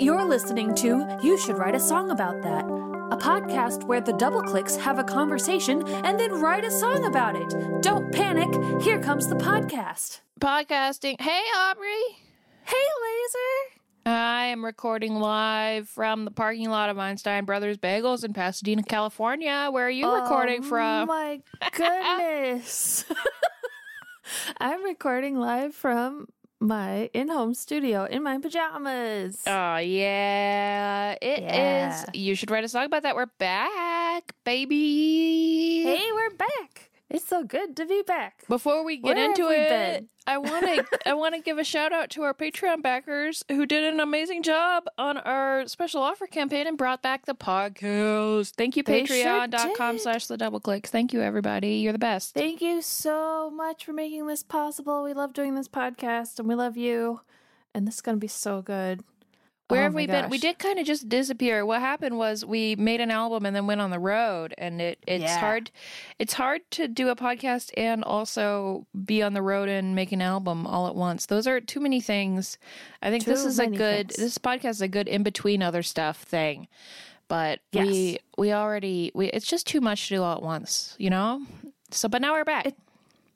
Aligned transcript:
You're 0.00 0.24
listening 0.24 0.74
to 0.76 1.18
You 1.22 1.36
Should 1.38 1.58
Write 1.58 1.74
a 1.74 1.80
Song 1.80 2.10
About 2.10 2.40
That, 2.42 2.64
a 2.64 3.16
podcast 3.16 3.84
where 3.84 4.00
the 4.00 4.12
Doubleclicks 4.12 4.78
have 4.78 4.98
a 4.98 5.04
conversation 5.04 5.86
and 5.88 6.18
then 6.20 6.40
write 6.40 6.64
a 6.64 6.70
song 6.70 7.04
about 7.04 7.34
it. 7.36 7.82
Don't 7.82 8.12
panic, 8.12 8.48
here 8.82 9.00
comes 9.00 9.26
the 9.26 9.34
podcast. 9.34 10.20
Podcasting. 10.40 11.20
Hey, 11.20 11.42
Aubrey. 11.56 12.16
Hey, 12.64 12.76
Laser. 12.76 13.80
I 14.06 14.46
am 14.46 14.64
recording 14.64 15.16
live 15.16 15.88
from 15.88 16.24
the 16.24 16.30
parking 16.30 16.70
lot 16.70 16.90
of 16.90 16.98
Einstein 16.98 17.44
Brothers 17.44 17.76
Bagels 17.76 18.24
in 18.24 18.32
Pasadena, 18.32 18.82
California. 18.84 19.68
Where 19.72 19.86
are 19.86 19.90
you 19.90 20.08
recording 20.12 20.62
from? 20.62 21.02
Oh 21.02 21.06
from? 21.06 21.08
my 21.08 21.40
goodness. 21.72 23.04
I'm 24.58 24.84
recording 24.84 25.38
live 25.38 25.74
from 25.74 26.28
my 26.60 27.10
in 27.14 27.28
home 27.28 27.54
studio 27.54 28.04
in 28.04 28.22
my 28.22 28.38
pajamas. 28.38 29.42
Oh, 29.46 29.76
yeah. 29.76 31.14
it 31.22 31.42
is. 31.42 31.48
Yeah. 31.48 32.04
You 32.14 32.34
should 32.34 32.50
write 32.50 32.64
a 32.64 32.68
song 32.68 32.86
about 32.86 33.02
that. 33.04 33.14
We're 33.14 33.26
back, 33.38 34.34
baby. 34.44 35.82
hey, 35.84 36.12
we're 36.12 36.36
back. 36.36 36.87
It's 37.10 37.26
so 37.26 37.42
good 37.42 37.74
to 37.76 37.86
be 37.86 38.02
back. 38.06 38.44
Before 38.48 38.84
we 38.84 38.98
get 38.98 39.16
Where 39.16 39.24
into 39.30 39.48
we 39.48 39.54
it, 39.54 39.68
been? 39.70 40.08
I 40.26 40.36
want 40.36 40.66
to 40.66 40.84
I 41.08 41.14
want 41.14 41.34
to 41.34 41.40
give 41.40 41.56
a 41.56 41.64
shout 41.64 41.90
out 41.90 42.10
to 42.10 42.22
our 42.22 42.34
Patreon 42.34 42.82
backers 42.82 43.42
who 43.48 43.64
did 43.64 43.82
an 43.84 43.98
amazing 43.98 44.42
job 44.42 44.84
on 44.98 45.16
our 45.16 45.66
special 45.68 46.02
offer 46.02 46.26
campaign 46.26 46.66
and 46.66 46.76
brought 46.76 47.00
back 47.00 47.24
the 47.24 47.34
podcast. 47.34 48.52
Thank 48.56 48.76
you, 48.76 48.82
They 48.82 49.06
sure 49.06 49.16
patreon.com 49.16 49.94
did. 49.96 50.02
slash 50.02 50.26
the 50.26 50.36
Doubleclicks. 50.36 50.88
Thank 50.88 51.12
you, 51.14 51.22
everybody. 51.22 51.76
You're 51.76 51.94
the 51.94 51.98
best. 51.98 52.34
Thank 52.34 52.60
you 52.60 52.82
so 52.82 53.50
much 53.50 53.86
for 53.86 53.94
making 53.94 54.26
this 54.26 54.42
possible. 54.42 55.02
We 55.02 55.14
love 55.14 55.32
doing 55.32 55.54
this 55.54 55.68
podcast 55.68 56.38
and 56.38 56.46
we 56.46 56.54
love 56.54 56.76
you. 56.76 57.20
And 57.74 57.86
this 57.86 57.96
is 57.96 58.00
going 58.02 58.16
to 58.16 58.20
be 58.20 58.28
so 58.28 58.60
good. 58.60 59.02
Where 59.68 59.80
Oh 59.80 59.84
have 59.84 59.94
we 59.94 60.06
been? 60.06 60.30
We 60.30 60.38
did 60.38 60.58
kind 60.58 60.78
of 60.78 60.86
just 60.86 61.10
disappear. 61.10 61.64
What 61.66 61.80
happened 61.80 62.16
was 62.16 62.42
we 62.44 62.74
made 62.76 63.02
an 63.02 63.10
album 63.10 63.44
and 63.44 63.54
then 63.54 63.66
went 63.66 63.82
on 63.82 63.90
the 63.90 63.98
road, 63.98 64.54
and 64.56 64.80
it 64.80 64.98
it's 65.06 65.22
Yeah. 65.24 65.38
hard. 65.38 65.70
It's 66.18 66.32
hard 66.32 66.62
to 66.72 66.88
do 66.88 67.10
a 67.10 67.16
podcast 67.16 67.70
and 67.76 68.02
also 68.02 68.86
be 69.04 69.22
on 69.22 69.34
the 69.34 69.42
road 69.42 69.68
and 69.68 69.94
make 69.94 70.10
an 70.10 70.22
album 70.22 70.66
all 70.66 70.86
at 70.88 70.94
once. 70.94 71.26
Those 71.26 71.46
are 71.46 71.60
too 71.60 71.80
many 71.80 72.00
things. 72.00 72.56
I 73.02 73.10
think 73.10 73.24
this 73.24 73.44
is 73.44 73.58
a 73.58 73.66
good. 73.66 74.08
things. 74.08 74.16
This 74.16 74.38
podcast 74.38 74.70
is 74.70 74.80
a 74.80 74.88
good 74.88 75.06
in 75.06 75.22
between 75.22 75.62
other 75.62 75.82
stuff 75.82 76.22
thing. 76.22 76.66
But 77.28 77.60
we 77.74 77.80
Yes. 78.12 78.18
we 78.38 78.52
already 78.54 79.12
we 79.14 79.26
it's 79.26 79.46
just 79.46 79.66
too 79.66 79.82
much 79.82 80.08
to 80.08 80.14
do 80.14 80.22
all 80.22 80.36
at 80.36 80.42
once, 80.42 80.94
you 80.98 81.10
know. 81.10 81.42
So, 81.90 82.08
but 82.08 82.22
now 82.22 82.32
we're 82.32 82.44
back. 82.44 82.74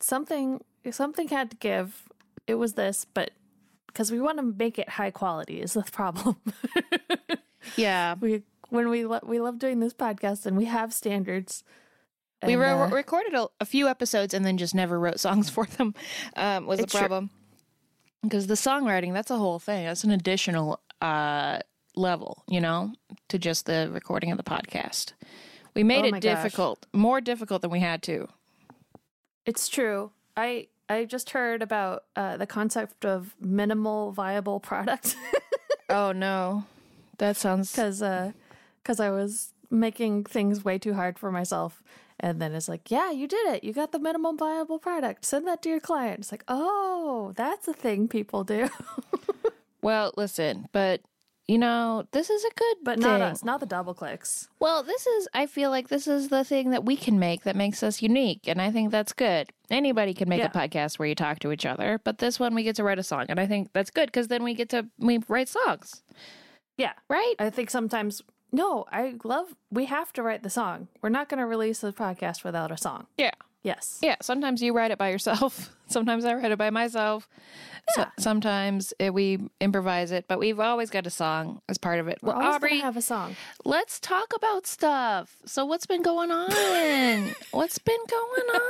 Something 0.01 0.65
something 0.91 1.29
had 1.29 1.51
to 1.51 1.57
give. 1.59 2.09
It 2.47 2.55
was 2.55 2.73
this, 2.73 3.05
but 3.13 3.33
because 3.93 4.11
we 4.11 4.21
want 4.21 4.39
to 4.39 4.43
make 4.43 4.79
it 4.79 4.89
high 4.89 5.11
quality 5.11 5.61
is 5.61 5.75
the 5.75 5.83
problem. 5.93 6.37
yeah, 7.77 8.15
we 8.21 8.43
when 8.69 8.89
we 8.89 9.05
lo- 9.05 9.21
we 9.23 9.41
love 9.41 9.59
doing 9.59 9.81
this 9.81 9.95
podcast 9.95 10.47
and 10.47 10.57
we 10.57 10.65
have 10.67 10.93
standards. 10.93 11.63
we 12.45 12.57
re- 12.57 12.71
uh, 12.71 12.89
recorded 12.89 13.35
a, 13.35 13.47
a 13.61 13.65
few 13.65 13.87
episodes 13.89 14.35
and 14.35 14.45
then 14.45 14.57
just 14.59 14.75
never 14.75 14.99
wrote 14.99 15.21
songs 15.21 15.49
for 15.55 15.67
them 15.67 15.95
um, 16.37 16.67
was 16.67 16.81
the 16.81 16.87
true. 16.87 16.99
problem 17.01 17.31
because 18.23 18.47
the 18.47 18.55
songwriting 18.55 19.13
that's 19.13 19.31
a 19.31 19.37
whole 19.37 19.59
thing 19.59 19.85
that's 19.85 20.05
an 20.05 20.11
additional 20.11 20.81
uh, 21.01 21.59
level 21.95 22.43
you 22.49 22.61
know 22.61 22.93
to 23.29 23.39
just 23.39 23.67
the 23.67 23.89
recording 23.93 24.31
of 24.33 24.39
the 24.39 24.43
podcast 24.45 25.13
we 25.75 25.83
made 25.85 26.05
Oh 26.05 26.09
it 26.09 26.11
my 26.13 26.21
gosh. 26.21 26.43
difficult 26.43 26.87
more 26.93 27.21
difficult 27.21 27.63
than 27.63 27.71
we 27.71 27.81
had 27.81 28.03
to 28.05 28.29
It's 29.47 29.69
true. 29.69 30.11
I 30.37 30.69
I 30.93 31.05
just 31.05 31.31
heard 31.31 31.63
about 31.63 32.05
uh, 32.17 32.37
the 32.37 32.47
concept 32.47 33.05
of 33.05 33.35
minimal 33.41 34.13
viable 34.13 34.61
product. 34.61 35.17
oh 35.89 36.13
no 36.13 36.65
that 37.19 37.37
sounds 37.37 37.71
because 37.73 38.01
because 38.83 39.01
I 39.01 39.11
was 39.11 39.53
making 39.71 40.25
things 40.25 40.65
way 40.65 40.79
too 40.79 40.95
hard 40.95 41.19
for 41.19 41.33
myself. 41.33 41.83
And 42.21 42.41
then 42.41 42.55
it's 42.55 42.69
like, 42.69 42.91
yeah, 42.91 43.11
you 43.11 43.27
did 43.27 43.47
it. 43.49 43.65
You 43.65 43.73
got 43.73 43.91
the 43.91 43.99
minimum 43.99 44.39
viable 44.39 44.79
product. 44.79 45.25
Send 45.25 45.47
that 45.49 45.61
to 45.63 45.69
your 45.69 45.81
client. 45.81 46.21
It's 46.21 46.31
like, 46.31 46.45
oh, 46.47 47.33
that's 47.35 47.67
a 47.67 47.73
thing 47.73 48.07
people 48.07 48.45
do, 48.45 48.69
well 49.83 50.13
listen 50.17 50.69
but 50.73 51.01
you 51.49 51.59
know 51.59 52.05
this 52.13 52.31
is 52.31 52.45
a 52.45 52.51
good 52.55 52.77
but 52.85 52.99
thing. 52.99 53.09
not 53.09 53.21
us, 53.21 53.45
not 53.45 53.61
the 53.61 53.67
Doubleclicks. 53.67 54.49
Well, 54.61 54.83
this 54.83 55.07
is, 55.07 55.29
I 55.35 55.47
feel 55.47 55.71
like 55.71 55.89
this 55.89 56.07
is 56.07 56.29
the 56.29 56.45
thing 56.45 56.71
that 56.71 56.85
we 56.85 56.97
can 56.97 57.19
make 57.19 57.43
that 57.43 57.57
makes 57.57 57.83
us 57.83 58.01
unique. 58.01 58.47
And 58.47 58.61
I 58.63 58.71
think 58.71 58.91
that's 58.93 59.13
good. 59.13 59.51
Anybody 59.71 60.15
can 60.15 60.29
make 60.29 60.39
Yeah. 60.41 60.47
a 60.47 60.51
podcast 60.51 60.99
where 60.99 61.09
you 61.09 61.15
talk 61.15 61.39
to 61.41 61.51
each 61.53 61.67
other, 61.67 62.01
but 62.05 62.19
this 62.19 62.39
one 62.39 62.55
we 62.55 62.63
get 62.63 62.77
to 62.77 62.85
write 62.85 62.99
a 62.99 63.03
song. 63.03 63.27
And 63.29 63.41
I 63.41 63.47
think 63.47 63.71
that's 63.73 63.91
good 63.91 64.07
because 64.07 64.29
then 64.29 64.45
we 64.45 64.55
get 64.55 64.69
to, 64.71 64.87
we 64.99 65.19
write 65.29 65.49
songs, 65.49 66.03
Yeah, 66.77 66.93
right? 67.09 67.35
I 67.39 67.51
think 67.51 67.71
sometimes. 67.71 68.23
No, 68.55 68.85
I 68.93 69.15
love. 69.25 69.55
We 69.71 69.87
have 69.87 70.13
to 70.13 70.23
write 70.23 70.43
the 70.43 70.51
song. 70.51 70.89
We're 71.01 71.09
not 71.09 71.29
going 71.31 71.39
to 71.41 71.47
release 71.47 71.83
a 71.83 71.91
podcast 71.93 72.45
without 72.45 72.71
a 72.71 72.77
song. 72.77 73.07
Yeah. 73.17 73.31
Yes. 73.63 73.99
Yeah. 74.03 74.17
Sometimes 74.21 74.63
you 74.63 74.73
write 74.73 74.91
it 74.91 74.99
by 74.99 75.11
yourself. 75.11 75.75
Sometimes 75.87 76.25
I 76.25 76.35
write 76.35 76.51
it 76.53 76.59
by 76.59 76.71
myself. 76.71 77.29
So, 77.97 78.05
sometimes 78.17 78.95
it, 79.01 79.13
we 79.13 79.41
improvise 79.61 80.13
it, 80.13 80.27
but 80.29 80.39
we've 80.39 80.61
always 80.61 80.89
got 80.89 81.05
a 81.05 81.11
song 81.11 81.61
as 81.69 81.79
part 81.79 81.99
of 81.99 82.07
it. 82.07 82.21
We're 82.23 82.33
Well, 82.33 82.55
Aubrey, 82.55 82.79
have 82.79 82.97
a 82.97 83.03
song. 83.03 83.35
let's 83.65 83.99
talk 83.99 84.33
about 84.37 84.69
stuff. 84.69 85.35
So, 85.47 85.65
what's 85.67 85.85
been 85.85 86.01
going 86.01 86.31
on? 86.31 86.51
what's 87.51 87.79
been 87.79 87.99
going 88.09 88.49
on? 88.55 88.63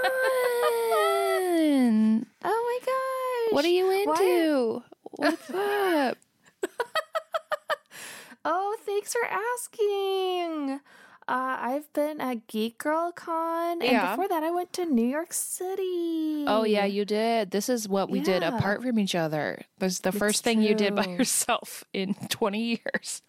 Oh 2.44 2.44
my 2.44 2.78
gosh! 2.86 3.54
What 3.54 3.64
are 3.64 3.69
you 3.69 3.91
into? 3.91 4.82
What's 5.03 5.50
up? 5.50 6.19
Oh, 8.44 8.76
thanks 8.84 9.12
for 9.12 9.24
asking. 9.24 10.80
Uh, 11.32 11.56
I've 11.60 11.91
been 11.94 12.20
at 12.20 12.47
GeekGirlCon, 12.47 13.82
and 13.82 14.10
before 14.10 14.28
that, 14.28 14.43
I 14.43 14.50
went 14.50 14.70
to 14.75 14.84
New 14.84 15.06
York 15.06 15.32
City. 15.32 16.44
Oh 16.47 16.65
yeah, 16.66 16.84
you 16.84 17.06
did. 17.06 17.50
This 17.53 17.70
is 17.70 17.88
what 17.88 18.10
we 18.10 18.20
did 18.20 18.43
apart 18.43 18.82
from 18.82 18.98
each 18.98 19.15
other. 19.15 19.62
This 19.78 19.94
is 19.94 20.00
the 20.00 20.12
first 20.12 20.44
thing 20.44 20.60
you 20.60 20.75
did 20.75 20.94
by 20.94 21.06
yourself 21.06 21.84
in 21.94 22.12
20 22.28 22.60
years. 22.84 23.22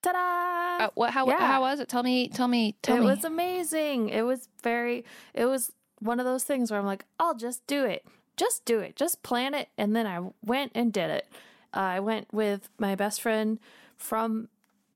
Ta-da! 0.00 0.84
Uh, 0.84 0.90
what 0.94 1.10
how 1.10 1.26
Yeah. 1.26 1.40
how 1.40 1.62
was 1.62 1.80
it? 1.80 1.88
Tell 1.88 2.04
me 2.04 2.28
tell 2.28 2.46
me 2.46 2.76
tell 2.82 2.98
it 2.98 3.00
me. 3.00 3.06
was 3.06 3.24
amazing. 3.24 4.08
It 4.10 4.22
was 4.22 4.48
very. 4.62 5.04
It 5.34 5.46
was 5.46 5.72
one 5.98 6.20
of 6.20 6.26
those 6.26 6.44
things 6.44 6.70
where 6.70 6.78
I'm 6.78 6.86
like, 6.86 7.04
I'll 7.18 7.34
just 7.34 7.66
do 7.66 7.84
it. 7.84 8.06
Just 8.36 8.64
do 8.64 8.78
it. 8.78 8.94
Just 8.94 9.24
plan 9.24 9.54
it, 9.54 9.70
and 9.76 9.96
then 9.96 10.06
I 10.06 10.20
went 10.44 10.70
and 10.76 10.92
did 10.92 11.10
it. 11.10 11.26
Uh, 11.74 11.80
I 11.80 11.98
went 12.00 12.32
with 12.32 12.68
my 12.78 12.94
best 12.94 13.20
friend 13.20 13.58
from 13.96 14.48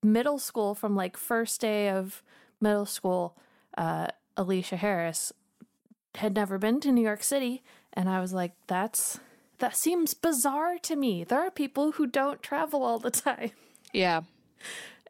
middle 0.03 0.39
school, 0.39 0.75
from 0.75 0.97
like 0.97 1.17
first 1.17 1.61
day 1.61 1.89
of 1.91 2.23
middle 2.61 2.87
school. 2.87 3.37
Uh, 3.77 4.09
Alicia 4.37 4.77
Harris 4.77 5.33
had 6.17 6.35
never 6.35 6.59
been 6.59 6.81
to 6.81 6.93
New 6.93 7.03
York 7.03 7.23
City, 7.23 7.63
and 7.93 8.09
I 8.09 8.21
was 8.21 8.33
like, 8.33 8.53
that's 8.67 9.21
that 9.59 9.77
seems 9.77 10.15
bizarre 10.15 10.79
to 10.79 10.97
me. 10.97 11.25
There 11.25 11.41
are 11.41 11.51
people 11.51 11.93
who 11.93 12.07
don't 12.07 12.43
travel 12.43 12.83
all 12.83 12.99
the 12.99 13.11
time. 13.29 13.53
yeah. 13.93 14.23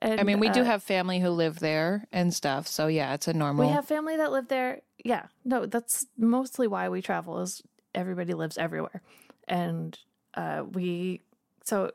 And, 0.02 0.18
I 0.18 0.22
mean, 0.22 0.40
we 0.40 0.48
do 0.48 0.62
uh, 0.62 0.64
have 0.64 0.82
family 0.82 1.20
who 1.20 1.28
live 1.28 1.58
there 1.58 2.06
and 2.10 2.32
stuff. 2.32 2.66
So 2.66 2.86
yeah, 2.86 3.12
it's 3.12 3.28
a 3.28 3.34
normal. 3.34 3.66
We 3.66 3.72
have 3.72 3.84
family 3.84 4.16
that 4.16 4.32
live 4.32 4.48
there. 4.48 4.80
Yeah. 5.04 5.26
No, 5.44 5.66
that's 5.66 6.06
mostly 6.16 6.66
why 6.66 6.88
we 6.88 7.02
travel 7.02 7.40
is 7.40 7.62
everybody 7.94 8.32
lives 8.32 8.56
everywhere. 8.56 9.02
And 9.46 9.98
uh 10.34 10.62
we 10.72 11.20
so 11.64 11.90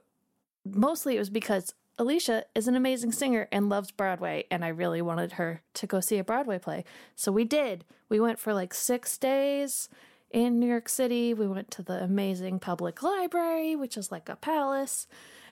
mostly 0.65 1.15
it 1.15 1.19
was 1.19 1.29
because 1.29 1.73
Alicia 1.97 2.43
is 2.53 2.67
an 2.67 2.75
amazing 2.75 3.11
singer 3.11 3.47
and 3.51 3.69
loves 3.69 3.91
Broadway 3.91 4.45
and 4.51 4.65
I 4.65 4.69
really 4.69 5.01
wanted 5.01 5.33
her 5.33 5.61
to 5.75 5.87
go 5.87 5.99
see 5.99 6.17
a 6.17 6.23
Broadway 6.23 6.59
play. 6.59 6.83
So 7.15 7.31
we 7.31 7.45
did. 7.45 7.85
We 8.09 8.19
went 8.19 8.39
for 8.39 8.53
like 8.53 8.73
6 8.73 9.17
days 9.17 9.87
in 10.29 10.59
New 10.59 10.67
York 10.67 10.89
City. 10.89 11.33
We 11.33 11.47
went 11.47 11.71
to 11.71 11.81
the 11.83 12.03
amazing 12.03 12.59
public 12.59 13.01
library, 13.01 13.75
which 13.75 13.95
is 13.95 14.11
like 14.11 14.27
a 14.27 14.35
palace. 14.35 15.07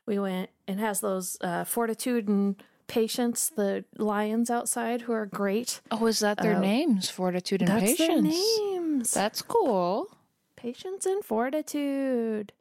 We 0.06 0.20
went 0.20 0.50
and 0.68 0.80
has 0.82 1.00
those 1.00 1.38
uh, 1.40 1.64
fortitude 1.64 2.28
and 2.28 2.62
patience, 2.88 3.50
the 3.56 3.86
lions 3.98 4.50
outside 4.50 5.02
who 5.04 5.14
are 5.14 5.26
great. 5.26 5.80
oh, 5.92 6.06
is 6.08 6.20
that 6.20 6.42
their 6.42 6.58
uh, 6.58 6.60
names? 6.60 7.10
Fortitude 7.10 7.62
and 7.62 7.70
That's 7.70 7.98
their 7.98 8.08
patience. 8.10 8.36
names. 8.60 9.12
That's 9.12 9.42
cool. 9.42 10.10
Patience 10.58 11.06
and 11.06 11.24
fortitude. 11.24 12.52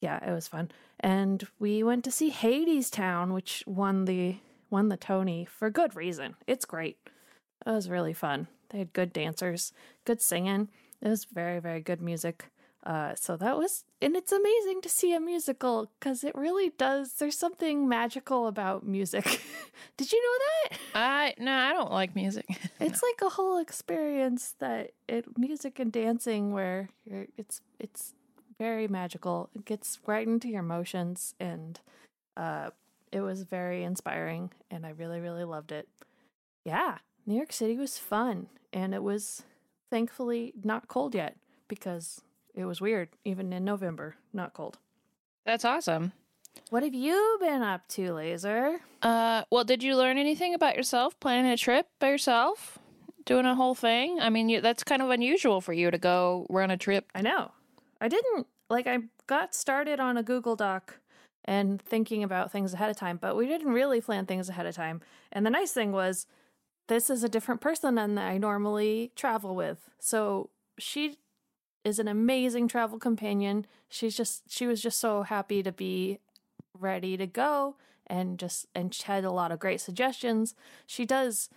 Yeah, 0.00 0.24
it 0.24 0.32
was 0.32 0.46
fun. 0.46 0.70
And 1.06 1.46
we 1.60 1.84
went 1.84 2.02
to 2.06 2.10
see 2.10 2.32
Hadestown, 2.32 3.32
which 3.32 3.62
won 3.64 4.06
the 4.06 4.38
won 4.70 4.88
the 4.88 4.96
Tony 4.96 5.44
for 5.44 5.70
good 5.70 5.94
reason. 5.94 6.34
It's 6.48 6.64
great. 6.64 6.98
It 7.64 7.70
was 7.70 7.88
really 7.88 8.12
fun. 8.12 8.48
They 8.70 8.78
had 8.78 8.92
good 8.92 9.12
dancers, 9.12 9.72
good 10.04 10.20
singing. 10.20 10.68
It 11.00 11.08
was 11.08 11.24
very, 11.24 11.60
very 11.60 11.80
good 11.80 12.02
music. 12.02 12.46
Uh, 12.84 13.14
so 13.14 13.36
that 13.36 13.56
was, 13.56 13.84
and 14.02 14.16
it's 14.16 14.32
amazing 14.32 14.80
to 14.80 14.88
see 14.88 15.14
a 15.14 15.20
musical 15.20 15.88
because 15.98 16.24
it 16.24 16.34
really 16.34 16.72
does. 16.76 17.12
There's 17.12 17.38
something 17.38 17.88
magical 17.88 18.48
about 18.48 18.84
music. 18.84 19.24
Did 19.96 20.10
you 20.10 20.20
know 20.20 20.44
that? 20.44 20.78
I 20.96 21.34
no, 21.38 21.52
I 21.52 21.72
don't 21.72 21.92
like 21.92 22.16
music. 22.16 22.46
It's 22.80 23.02
like 23.02 23.20
a 23.22 23.30
whole 23.30 23.58
experience 23.58 24.56
that 24.58 24.90
it 25.08 25.38
music 25.38 25.78
and 25.78 25.92
dancing 25.92 26.52
where 26.52 26.88
you're, 27.04 27.26
it's 27.36 27.60
it's 27.78 28.12
very 28.58 28.88
magical. 28.88 29.50
It 29.54 29.64
gets 29.64 29.98
right 30.06 30.26
into 30.26 30.48
your 30.48 30.60
emotions 30.60 31.34
and 31.40 31.80
Uh, 32.36 32.68
it 33.12 33.20
was 33.20 33.44
very 33.44 33.82
inspiring, 33.82 34.50
and 34.70 34.84
I 34.84 34.90
really, 34.90 35.20
really 35.20 35.44
loved 35.44 35.72
it. 35.72 35.88
Yeah, 36.64 36.98
New 37.24 37.34
York 37.34 37.50
City 37.52 37.78
was 37.78 37.96
fun, 37.98 38.48
and 38.74 38.92
it 38.94 39.02
was 39.02 39.44
thankfully 39.90 40.52
not 40.62 40.86
cold 40.86 41.14
yet 41.14 41.36
because 41.66 42.20
it 42.54 42.66
was 42.66 42.80
weird, 42.80 43.08
even 43.24 43.52
in 43.54 43.64
November, 43.64 44.16
not 44.34 44.52
cold. 44.52 44.78
That's 45.46 45.64
awesome. 45.64 46.12
What 46.68 46.82
have 46.82 46.92
you 46.94 47.38
been 47.40 47.62
up 47.62 47.88
to, 47.88 48.12
Laser? 48.12 48.80
Uh, 49.00 49.44
well, 49.50 49.64
did 49.64 49.82
you 49.82 49.96
learn 49.96 50.18
anything 50.18 50.52
about 50.52 50.76
yourself 50.76 51.18
planning 51.20 51.50
a 51.50 51.56
trip 51.56 51.86
by 52.00 52.08
yourself? 52.10 52.78
Doing 53.24 53.46
a 53.46 53.54
whole 53.54 53.74
thing? 53.74 54.20
I 54.20 54.28
mean, 54.28 54.50
you, 54.50 54.60
that's 54.60 54.84
kind 54.84 55.00
of 55.00 55.08
unusual 55.08 55.62
for 55.62 55.72
you 55.72 55.90
to 55.90 55.98
go 55.98 56.46
run 56.50 56.70
a 56.70 56.76
trip. 56.76 57.06
I 57.14 57.22
know. 57.22 57.52
I 58.00 58.08
didn't, 58.08 58.46
like, 58.68 58.86
I 58.86 58.98
got 59.26 59.54
started 59.54 60.00
on 60.00 60.16
a 60.16 60.22
Google 60.22 60.56
Doc 60.56 61.00
and 61.44 61.80
thinking 61.80 62.22
about 62.22 62.50
things 62.50 62.74
ahead 62.74 62.90
of 62.90 62.96
time, 62.96 63.18
but 63.20 63.36
we 63.36 63.46
didn't 63.46 63.72
really 63.72 64.00
plan 64.00 64.26
things 64.26 64.48
ahead 64.48 64.66
of 64.66 64.74
time. 64.74 65.00
And 65.32 65.46
the 65.46 65.50
nice 65.50 65.72
thing 65.72 65.92
was, 65.92 66.26
this 66.88 67.10
is 67.10 67.24
a 67.24 67.28
different 67.28 67.60
person 67.60 67.94
than 67.94 68.18
I 68.18 68.38
normally 68.38 69.12
travel 69.16 69.54
with. 69.54 69.90
So 69.98 70.50
she 70.78 71.18
is 71.84 71.98
an 71.98 72.08
amazing 72.08 72.68
travel 72.68 72.98
companion. 72.98 73.66
She's 73.88 74.16
just, 74.16 74.42
she 74.48 74.66
was 74.66 74.82
just 74.82 74.98
so 74.98 75.22
happy 75.22 75.62
to 75.62 75.72
be 75.72 76.18
ready 76.78 77.16
to 77.16 77.26
go 77.26 77.76
and 78.06 78.38
just 78.38 78.66
and 78.74 78.94
she 78.94 79.04
had 79.04 79.24
a 79.24 79.30
lot 79.30 79.52
of 79.52 79.58
great 79.58 79.80
suggestions. 79.80 80.54
She 80.86 81.04
does 81.04 81.48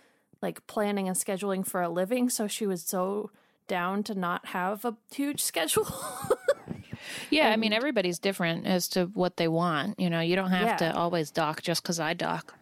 like 0.42 0.66
planning 0.66 1.06
and 1.06 1.16
scheduling 1.16 1.66
for 1.66 1.82
a 1.82 1.88
living, 1.88 2.28
so 2.30 2.46
she 2.46 2.66
was 2.66 2.82
so 2.82 3.30
down 3.70 4.02
to 4.02 4.14
not 4.14 4.46
have 4.46 4.84
a 4.84 4.96
huge 5.14 5.40
schedule. 5.42 5.86
yeah, 7.30 7.48
I 7.50 7.56
mean 7.56 7.72
everybody's 7.72 8.18
different 8.18 8.66
as 8.66 8.88
to 8.88 9.06
what 9.14 9.36
they 9.36 9.48
want. 9.48 9.98
You 9.98 10.10
know, 10.10 10.20
you 10.20 10.36
don't 10.36 10.50
have 10.50 10.66
Yeah. 10.66 10.76
to 10.90 10.96
always 10.96 11.30
dock 11.30 11.62
just 11.62 11.82
because 11.82 11.98
I 12.00 12.12
dock. 12.14 12.54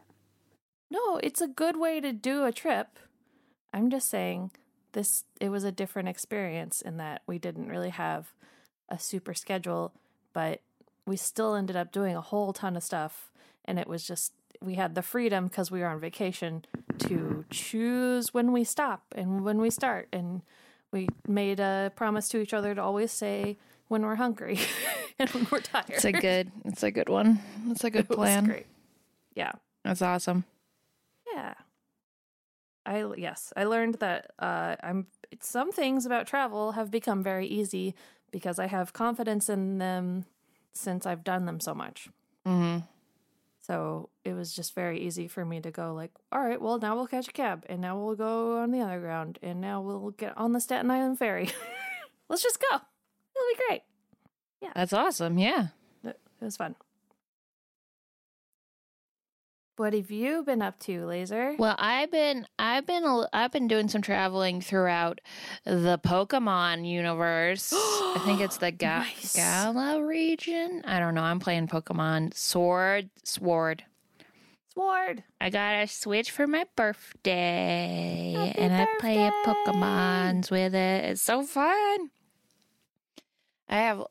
no, 0.91 1.17
it's 1.23 1.41
a 1.41 1.49
good 1.49 1.77
way 1.77 2.01
to 2.01 2.13
do 2.13 2.45
a 2.45 2.53
trip. 2.53 2.99
I'm 3.75 3.91
just 3.91 4.09
saying 4.09 4.51
this 4.93 5.25
it 5.41 5.49
was 5.51 5.65
a 5.65 5.73
different 5.73 6.09
experience 6.09 6.81
in 6.81 6.97
that 6.99 7.23
we 7.27 7.39
didn't 7.39 7.69
really 7.69 7.91
have 7.91 8.33
a 8.89 8.99
super 8.99 9.35
schedule, 9.35 9.93
but 10.33 10.61
we 11.07 11.17
still 11.17 11.55
ended 11.55 11.77
up 11.77 11.91
doing 11.93 12.15
a 12.17 12.21
whole 12.21 12.53
ton 12.53 12.77
of 12.77 12.83
stuff 12.83 13.31
and 13.65 13.79
it 13.79 13.87
was 13.89 14.07
just 14.07 14.33
we 14.61 14.75
had 14.75 14.95
the 14.95 15.03
freedom 15.03 15.47
because 15.47 15.71
we 15.71 15.81
were 15.81 15.87
on 15.87 16.01
vacation 16.01 16.65
to 16.99 17.45
choose 17.51 18.35
when 18.35 18.51
we 18.53 18.65
stop 18.65 19.03
and 19.15 19.45
when 19.45 19.59
we 19.61 19.71
start 19.71 20.09
and 20.13 20.43
we 20.93 21.09
made 21.27 21.61
a 21.61 21.93
promise 21.97 22.29
to 22.31 22.41
each 22.41 22.55
other 22.55 22.75
to 22.75 22.83
always 22.83 23.13
say 23.13 23.57
when 23.89 24.03
we're 24.03 24.17
hungry 24.17 24.59
and 25.19 25.29
when 25.31 25.47
we're 25.51 25.61
tired. 25.61 25.85
It's 25.89 26.05
a 26.05 26.13
good. 26.13 26.51
It's 26.65 26.83
a 26.83 26.91
good 26.91 27.09
one. 27.09 27.41
It's 27.69 27.85
a 27.85 27.91
good 27.97 28.11
It 28.11 28.15
plan. 28.15 28.45
great. 28.47 28.67
Yeah. 29.35 29.53
That's 29.85 30.03
awesome. 30.03 30.45
Yeah. 31.35 31.55
I 32.87 33.05
yes, 33.17 33.53
I 33.57 33.65
learned 33.65 33.97
that 33.97 34.31
uh 34.39 34.77
I'm 34.83 35.07
some 35.41 35.73
things 35.73 36.07
about 36.07 36.27
travel 36.27 36.73
have 36.73 36.91
become 36.91 37.23
very 37.23 37.47
easy 37.47 37.95
because 38.31 38.59
I 38.59 38.67
have 38.67 38.93
confidence 38.93 39.49
in 39.49 39.79
them 39.79 40.25
since 40.73 41.05
I've 41.07 41.25
done 41.25 41.45
them 41.47 41.61
so 41.61 41.75
much. 41.75 42.09
hmm 42.47 42.79
So 43.69 44.09
it 44.25 44.33
was 44.33 44.55
just 44.55 44.75
very 44.75 44.99
easy 45.01 45.29
for 45.29 45.45
me 45.45 45.61
to 45.61 45.71
go 45.71 45.93
like, 45.93 46.11
all 46.33 46.41
right, 46.41 46.61
well 46.61 46.79
now 46.79 46.97
we'll 46.97 47.07
catch 47.07 47.29
a 47.29 47.33
cab 47.33 47.67
and 47.69 47.83
now 47.83 47.99
we'll 48.03 48.17
go 48.17 48.59
on 48.59 48.71
the 48.71 48.81
underground 48.81 49.39
and 49.43 49.61
now 49.61 49.83
we'll 49.83 50.11
get 50.13 50.37
on 50.39 50.53
the 50.55 50.61
Staten 50.61 50.91
Island 50.91 51.19
ferry. 51.19 51.51
Let's 52.31 52.43
just 52.43 52.61
go. 52.61 52.77
It'll 52.77 53.49
be 53.57 53.63
great. 53.69 53.83
Yeah, 54.63 54.73
that's 54.75 54.95
awesome. 54.95 55.39
Yeah. 55.39 55.69
It 56.03 56.19
it 56.41 56.45
was 56.45 56.57
fun. 56.57 56.77
What 59.79 59.93
have 59.93 60.11
you 60.11 60.43
been 60.43 60.61
up 60.61 60.77
to, 60.81 61.07
Laser? 61.07 61.55
Well, 61.57 61.77
I've 61.79 62.11
been 62.11 62.49
I've 62.59 62.85
been 62.85 63.25
I've 63.33 63.53
been 63.53 63.69
doing 63.69 63.89
some 63.89 64.03
traveling 64.03 64.61
throughout 64.61 65.21
the 65.65 66.01
Pokemon 66.05 66.85
universe. 66.85 67.73
I 67.73 68.21
think 68.25 68.41
it's 68.41 68.57
the 68.59 68.73
Ga- 68.73 68.99
Nice. 69.03 69.37
Galar 69.37 70.05
region. 70.05 70.83
I 70.85 70.99
don't 70.99 71.15
know. 71.15 71.23
I'm 71.23 71.39
playing 71.39 71.69
Pokemon 71.69 72.35
Sword 72.35 73.11
Sword. 73.23 73.85
Sword. 74.75 75.23
I 75.41 75.49
got 75.51 75.75
a 75.83 75.87
Switch 75.87 76.33
for 76.33 76.49
my 76.49 76.65
birthday, 76.75 78.35
Happy 78.37 78.59
and 78.59 78.75
I 78.75 78.87
play 78.99 79.17
birthday! 79.45 79.71
Pokemons 79.71 80.51
with 80.51 80.75
it. 80.75 81.05
It's 81.05 81.23
so 81.23 81.45
fun. 81.45 82.11
I 83.69 83.77
have 83.77 84.03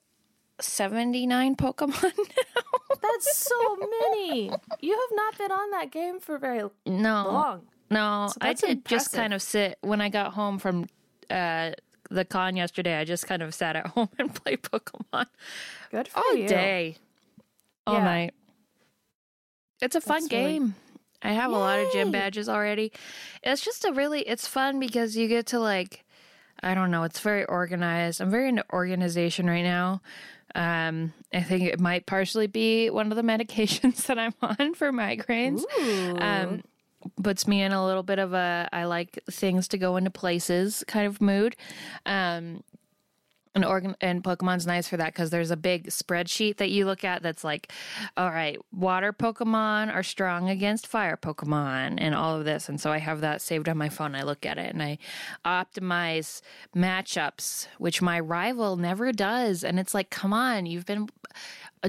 79 0.60 1.56
Pokemon 1.56 2.04
now. 2.18 2.96
That's 3.02 3.38
so 3.38 3.76
many. 3.78 4.52
You 4.82 4.92
have 4.94 5.10
not 5.16 5.38
been 5.38 5.52
on 5.52 5.72
that 5.72 5.92
game 5.92 6.20
for 6.20 6.38
very 6.38 6.64
no, 6.86 7.24
long. 7.32 7.62
no, 7.92 8.28
So 8.32 8.38
I 8.42 8.54
did 8.54 8.86
just 8.86 9.12
kind 9.14 9.34
of 9.34 9.42
sit 9.42 9.78
when 9.82 10.02
I 10.02 10.10
got 10.10 10.34
home 10.34 10.58
from 10.60 10.88
uh, 11.30 11.72
the 12.10 12.26
con 12.26 12.56
yesterday. 12.56 12.98
I 13.00 13.04
just 13.04 13.28
kind 13.28 13.42
of 13.44 13.54
sat 13.54 13.76
at 13.76 13.88
home 13.96 14.10
and 14.18 14.34
played 14.34 14.62
Pokemon 14.64 15.28
Good 15.92 16.08
for 16.08 16.18
all 16.20 16.36
you. 16.36 16.48
day, 16.48 16.98
all 17.86 17.96
Yeah. 17.96 18.04
night. 18.04 18.34
It's 19.82 19.96
a 19.96 20.02
fun 20.02 20.22
That's 20.24 20.34
really- 20.34 20.54
game. 20.60 20.76
I 21.24 21.32
have 21.32 21.52
a 21.52 21.56
lot 21.58 21.80
of 21.80 21.92
gym 21.92 22.12
badges 22.12 22.48
already. 22.48 22.92
It's 23.42 23.66
just 23.66 23.84
a 23.86 23.92
really 23.92 24.22
it's 24.22 24.48
fun 24.48 24.80
because 24.80 25.18
you 25.18 25.28
get 25.28 25.48
to 25.48 25.60
like 25.60 26.06
I 26.62 26.74
don't 26.76 26.92
know, 26.92 27.04
it's 27.04 27.20
very 27.20 27.44
organized. 27.46 28.22
I'm 28.22 28.30
very 28.30 28.50
into 28.50 28.64
organization 28.72 29.48
right 29.48 29.64
now. 29.64 30.02
Um, 30.56 31.14
I 31.34 31.42
think 31.42 31.64
it 31.64 31.80
might 31.80 32.06
partially 32.06 32.48
be 32.48 32.90
one 32.90 33.12
of 33.12 33.16
the 33.16 33.22
medications 33.34 34.06
that 34.08 34.18
I'm 34.18 34.34
on 34.42 34.74
for 34.74 34.92
migraines. 34.92 35.64
Um, 36.20 36.64
puts 37.24 37.48
me 37.48 37.62
in 37.62 37.72
a 37.72 37.86
little 37.86 38.04
bit 38.04 38.20
of 38.20 38.34
a 38.34 38.68
I 38.74 38.86
like 38.86 39.20
things 39.30 39.68
to 39.70 39.78
go 39.78 39.98
into 39.98 40.10
places 40.10 40.84
kind 40.88 41.08
of 41.08 41.22
mood. 41.22 41.56
Um, 42.06 42.64
and 43.58 43.66
organ 43.66 43.96
and 44.00 44.24
Pokemon's 44.24 44.68
nice 44.68 44.88
for 44.88 44.98
that 44.98 45.14
because 45.14 45.32
there's 45.32 45.52
a 45.52 45.58
big 45.58 45.88
spreadsheet 45.88 46.58
that 46.58 46.70
you 46.70 46.86
look 46.86 47.04
at 47.04 47.24
that's 47.24 47.44
like, 47.44 47.72
all 48.16 48.30
right, 48.30 48.58
water 48.72 49.12
Pokemon 49.12 49.94
are 49.94 50.04
strong 50.04 50.50
against 50.50 50.88
fire 50.88 51.18
Pokemon 51.18 51.96
and 51.98 52.14
all 52.14 52.38
of 52.38 52.46
this. 52.46 52.70
And 52.70 52.80
so 52.80 52.92
I 52.92 53.00
have 53.00 53.22
that 53.22 53.42
saved 53.42 53.68
on 53.68 53.78
my 53.78 53.90
phone. 53.90 54.16
I 54.16 54.22
look 54.22 54.46
at 54.46 54.58
it 54.58 54.74
and 54.74 54.82
I 54.82 55.00
optimize 55.44 56.42
matchups, 56.76 57.68
which 57.80 58.02
my 58.02 58.20
rival 58.20 58.78
never 58.78 59.12
does. 59.12 59.64
And 59.64 59.80
it's 59.80 59.94
like, 59.94 60.12
come 60.12 60.34
on, 60.34 60.66
you've 60.68 60.86
been 60.86 61.10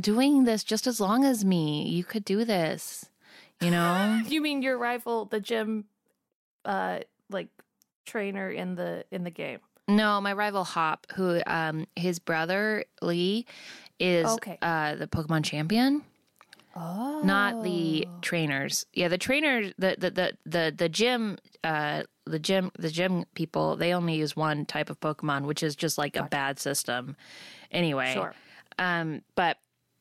doing 0.00 0.44
this 0.44 0.64
just 0.64 0.86
as 0.86 1.00
long 1.00 1.24
as 1.24 1.44
me. 1.44 1.86
You 1.88 2.02
could 2.02 2.24
do 2.24 2.44
this, 2.44 3.10
you 3.60 3.70
know? 3.70 4.22
you 4.26 4.40
mean 4.40 4.62
your 4.62 4.78
rival, 4.78 5.26
the 5.26 5.40
gym, 5.40 5.84
uh, 6.64 7.00
like 7.28 7.48
trainer 8.06 8.50
in 8.50 8.74
the 8.74 9.04
in 9.10 9.24
the 9.24 9.30
game? 9.30 9.58
No, 9.88 10.20
my 10.20 10.32
rival 10.34 10.64
Hop, 10.64 11.06
who 11.14 11.40
um 11.46 11.86
his 11.96 12.18
brother 12.18 12.84
Lee 13.02 13.46
is 13.98 14.26
Okay. 14.26 14.58
uh 14.62 14.94
the 14.96 15.06
Pokemon 15.08 15.44
champion, 15.44 16.02
Oh, 16.76 17.22
not 17.24 17.62
the 17.62 18.06
trainers. 18.22 18.84
Yeah, 18.92 19.08
the 19.08 19.18
trainers 19.18 19.72
the 19.78 19.96
the 19.98 20.10
the 20.10 20.32
the, 20.44 20.74
the 20.76 20.88
gym 20.88 21.38
uh 21.64 22.02
the 22.26 22.38
gym 22.38 22.70
the 22.78 22.90
gym 22.90 23.24
people, 23.34 23.76
they 23.76 23.94
only 23.94 24.14
use 24.16 24.36
one 24.36 24.66
type 24.66 24.90
of 24.90 25.00
Pokemon, 25.00 25.46
which 25.46 25.62
is 25.62 25.74
just 25.74 25.96
like 25.98 26.16
a 26.16 26.24
bad 26.24 26.58
system. 26.60 27.16
Anyway. 27.70 28.12
Sure. 28.12 28.34
Um 28.78 29.22
but 29.34 29.56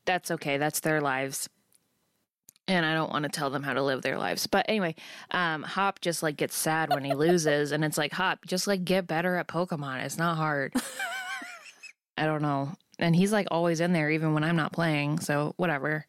that's 0.05 0.31
okay. 0.31 0.57
That's 0.57 0.81
their 0.81 1.01
lives. 1.01 1.49
And 2.67 2.85
I 2.85 2.93
don't 2.93 3.11
want 3.11 3.23
to 3.23 3.29
tell 3.29 3.49
them 3.49 3.63
how 3.63 3.73
to 3.73 3.81
live 3.81 4.01
their 4.01 4.17
lives. 4.17 4.45
But 4.45 4.65
anyway, 4.67 4.95
um, 5.31 5.63
Hop 5.63 6.01
just 6.01 6.21
like 6.21 6.35
gets 6.35 6.55
sad 6.55 6.93
when 6.93 7.05
he 7.05 7.13
loses, 7.13 7.71
and 7.71 7.85
it's 7.85 7.97
like 7.97 8.11
Hop, 8.13 8.45
just 8.45 8.67
like 8.67 8.83
get 8.83 9.07
better 9.07 9.37
at 9.37 9.47
Pokemon. 9.47 10.03
It's 10.03 10.17
not 10.17 10.35
hard. 10.35 10.73
I 12.17 12.25
don't 12.25 12.41
know. 12.41 12.73
And 12.99 13.15
he's 13.15 13.31
like 13.31 13.47
always 13.51 13.79
in 13.79 13.93
there, 13.93 14.09
even 14.09 14.33
when 14.33 14.43
I'm 14.43 14.55
not 14.55 14.73
playing. 14.73 15.19
So 15.19 15.53
whatever. 15.57 16.05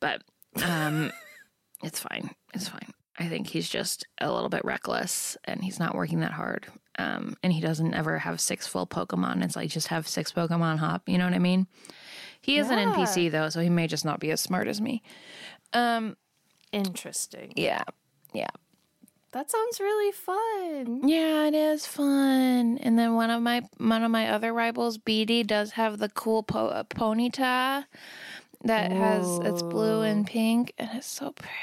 But 0.00 0.22
um, 0.64 1.12
it's 1.82 2.00
fine. 2.00 2.30
It's 2.54 2.68
fine. 2.68 2.92
I 3.18 3.28
think 3.28 3.48
he's 3.48 3.68
just 3.68 4.06
a 4.20 4.32
little 4.32 4.48
bit 4.48 4.64
reckless, 4.64 5.36
and 5.44 5.62
he's 5.62 5.78
not 5.78 5.94
working 5.94 6.20
that 6.20 6.32
hard. 6.32 6.66
Um, 6.98 7.36
and 7.42 7.52
he 7.52 7.60
doesn't 7.60 7.94
ever 7.94 8.18
have 8.18 8.40
six 8.40 8.66
full 8.66 8.86
Pokemon. 8.86 9.44
It's 9.44 9.56
like 9.56 9.70
just 9.70 9.88
have 9.88 10.08
six 10.08 10.32
Pokemon 10.32 10.78
Hop. 10.78 11.02
You 11.06 11.18
know 11.18 11.24
what 11.24 11.34
I 11.34 11.38
mean? 11.38 11.66
He 12.40 12.58
is 12.58 12.70
an 12.70 12.78
NPC 12.78 13.30
though, 13.30 13.50
so 13.50 13.60
he 13.60 13.68
may 13.68 13.86
just 13.86 14.04
not 14.06 14.20
be 14.20 14.30
as 14.30 14.40
smart 14.40 14.66
as 14.68 14.80
me. 14.80 15.02
Um, 15.72 16.16
Interesting. 16.72 17.52
yeah, 17.56 17.82
yeah, 18.32 18.48
That 19.32 19.50
sounds 19.50 19.80
really 19.80 20.12
fun. 20.12 21.08
yeah. 21.08 21.46
It 21.48 21.54
is 21.54 21.86
fun. 21.86 22.78
And 22.78 22.98
then 22.98 23.14
one 23.14 23.30
of 23.30 23.42
my 23.42 23.62
one 23.78 24.02
of 24.04 24.10
my 24.10 24.28
other 24.30 24.52
rivals, 24.52 24.98
Bede, 24.98 25.46
does 25.46 25.72
have 25.72 25.98
the 25.98 26.08
cool 26.08 26.42
po- 26.42 26.68
uh, 26.68 26.84
ponyta 26.84 27.84
that 28.64 28.92
has 28.92 29.38
it's 29.42 29.62
blue 29.62 30.02
and 30.02 30.26
pink, 30.26 30.72
and 30.78 30.90
it's 30.94 31.06
so 31.08 31.32
pretty. 31.32 31.54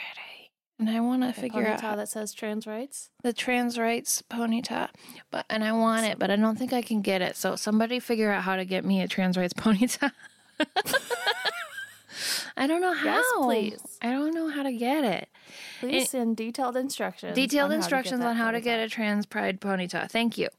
And 0.79 0.89
I 0.89 0.99
want 0.99 1.23
to 1.23 1.33
figure 1.33 1.65
out 1.65 1.81
how 1.81 1.95
that 1.95 2.07
says 2.09 2.33
trans 2.33 2.67
rights. 2.67 3.09
the 3.23 3.33
trans 3.33 3.79
rights 3.79 4.21
ponyta, 4.29 4.89
but 5.31 5.45
and 5.49 5.63
I 5.63 5.71
want 5.71 6.05
it, 6.05 6.19
but 6.19 6.29
I 6.29 6.35
don't 6.35 6.57
think 6.57 6.71
I 6.73 6.81
can 6.81 7.01
get 7.01 7.21
it. 7.21 7.35
So 7.35 7.55
somebody 7.55 7.99
figure 7.99 8.31
out 8.31 8.43
how 8.43 8.55
to 8.57 8.65
get 8.65 8.83
me 8.85 9.01
a 9.01 9.07
trans 9.07 9.37
rights 9.37 9.53
ponyta. 9.57 10.11
I 12.57 12.67
don't 12.67 12.81
know 12.81 12.93
how. 12.93 13.05
Yes, 13.05 13.25
please. 13.39 13.97
I 14.01 14.11
don't 14.11 14.33
know 14.33 14.49
how 14.49 14.63
to 14.63 14.73
get 14.73 15.03
it. 15.05 15.29
Please 15.79 16.09
send 16.09 16.35
detailed 16.37 16.75
instructions. 16.75 17.35
Detailed 17.35 17.71
on 17.71 17.79
how 17.81 17.87
to 17.87 17.91
get 17.91 17.95
instructions 17.95 18.21
on 18.21 18.35
how 18.35 18.51
to 18.51 18.61
get 18.61 18.79
a 18.79 18.89
trans 18.89 19.25
pride 19.25 19.61
ponytail. 19.61 20.09
Thank 20.09 20.37
you. 20.37 20.49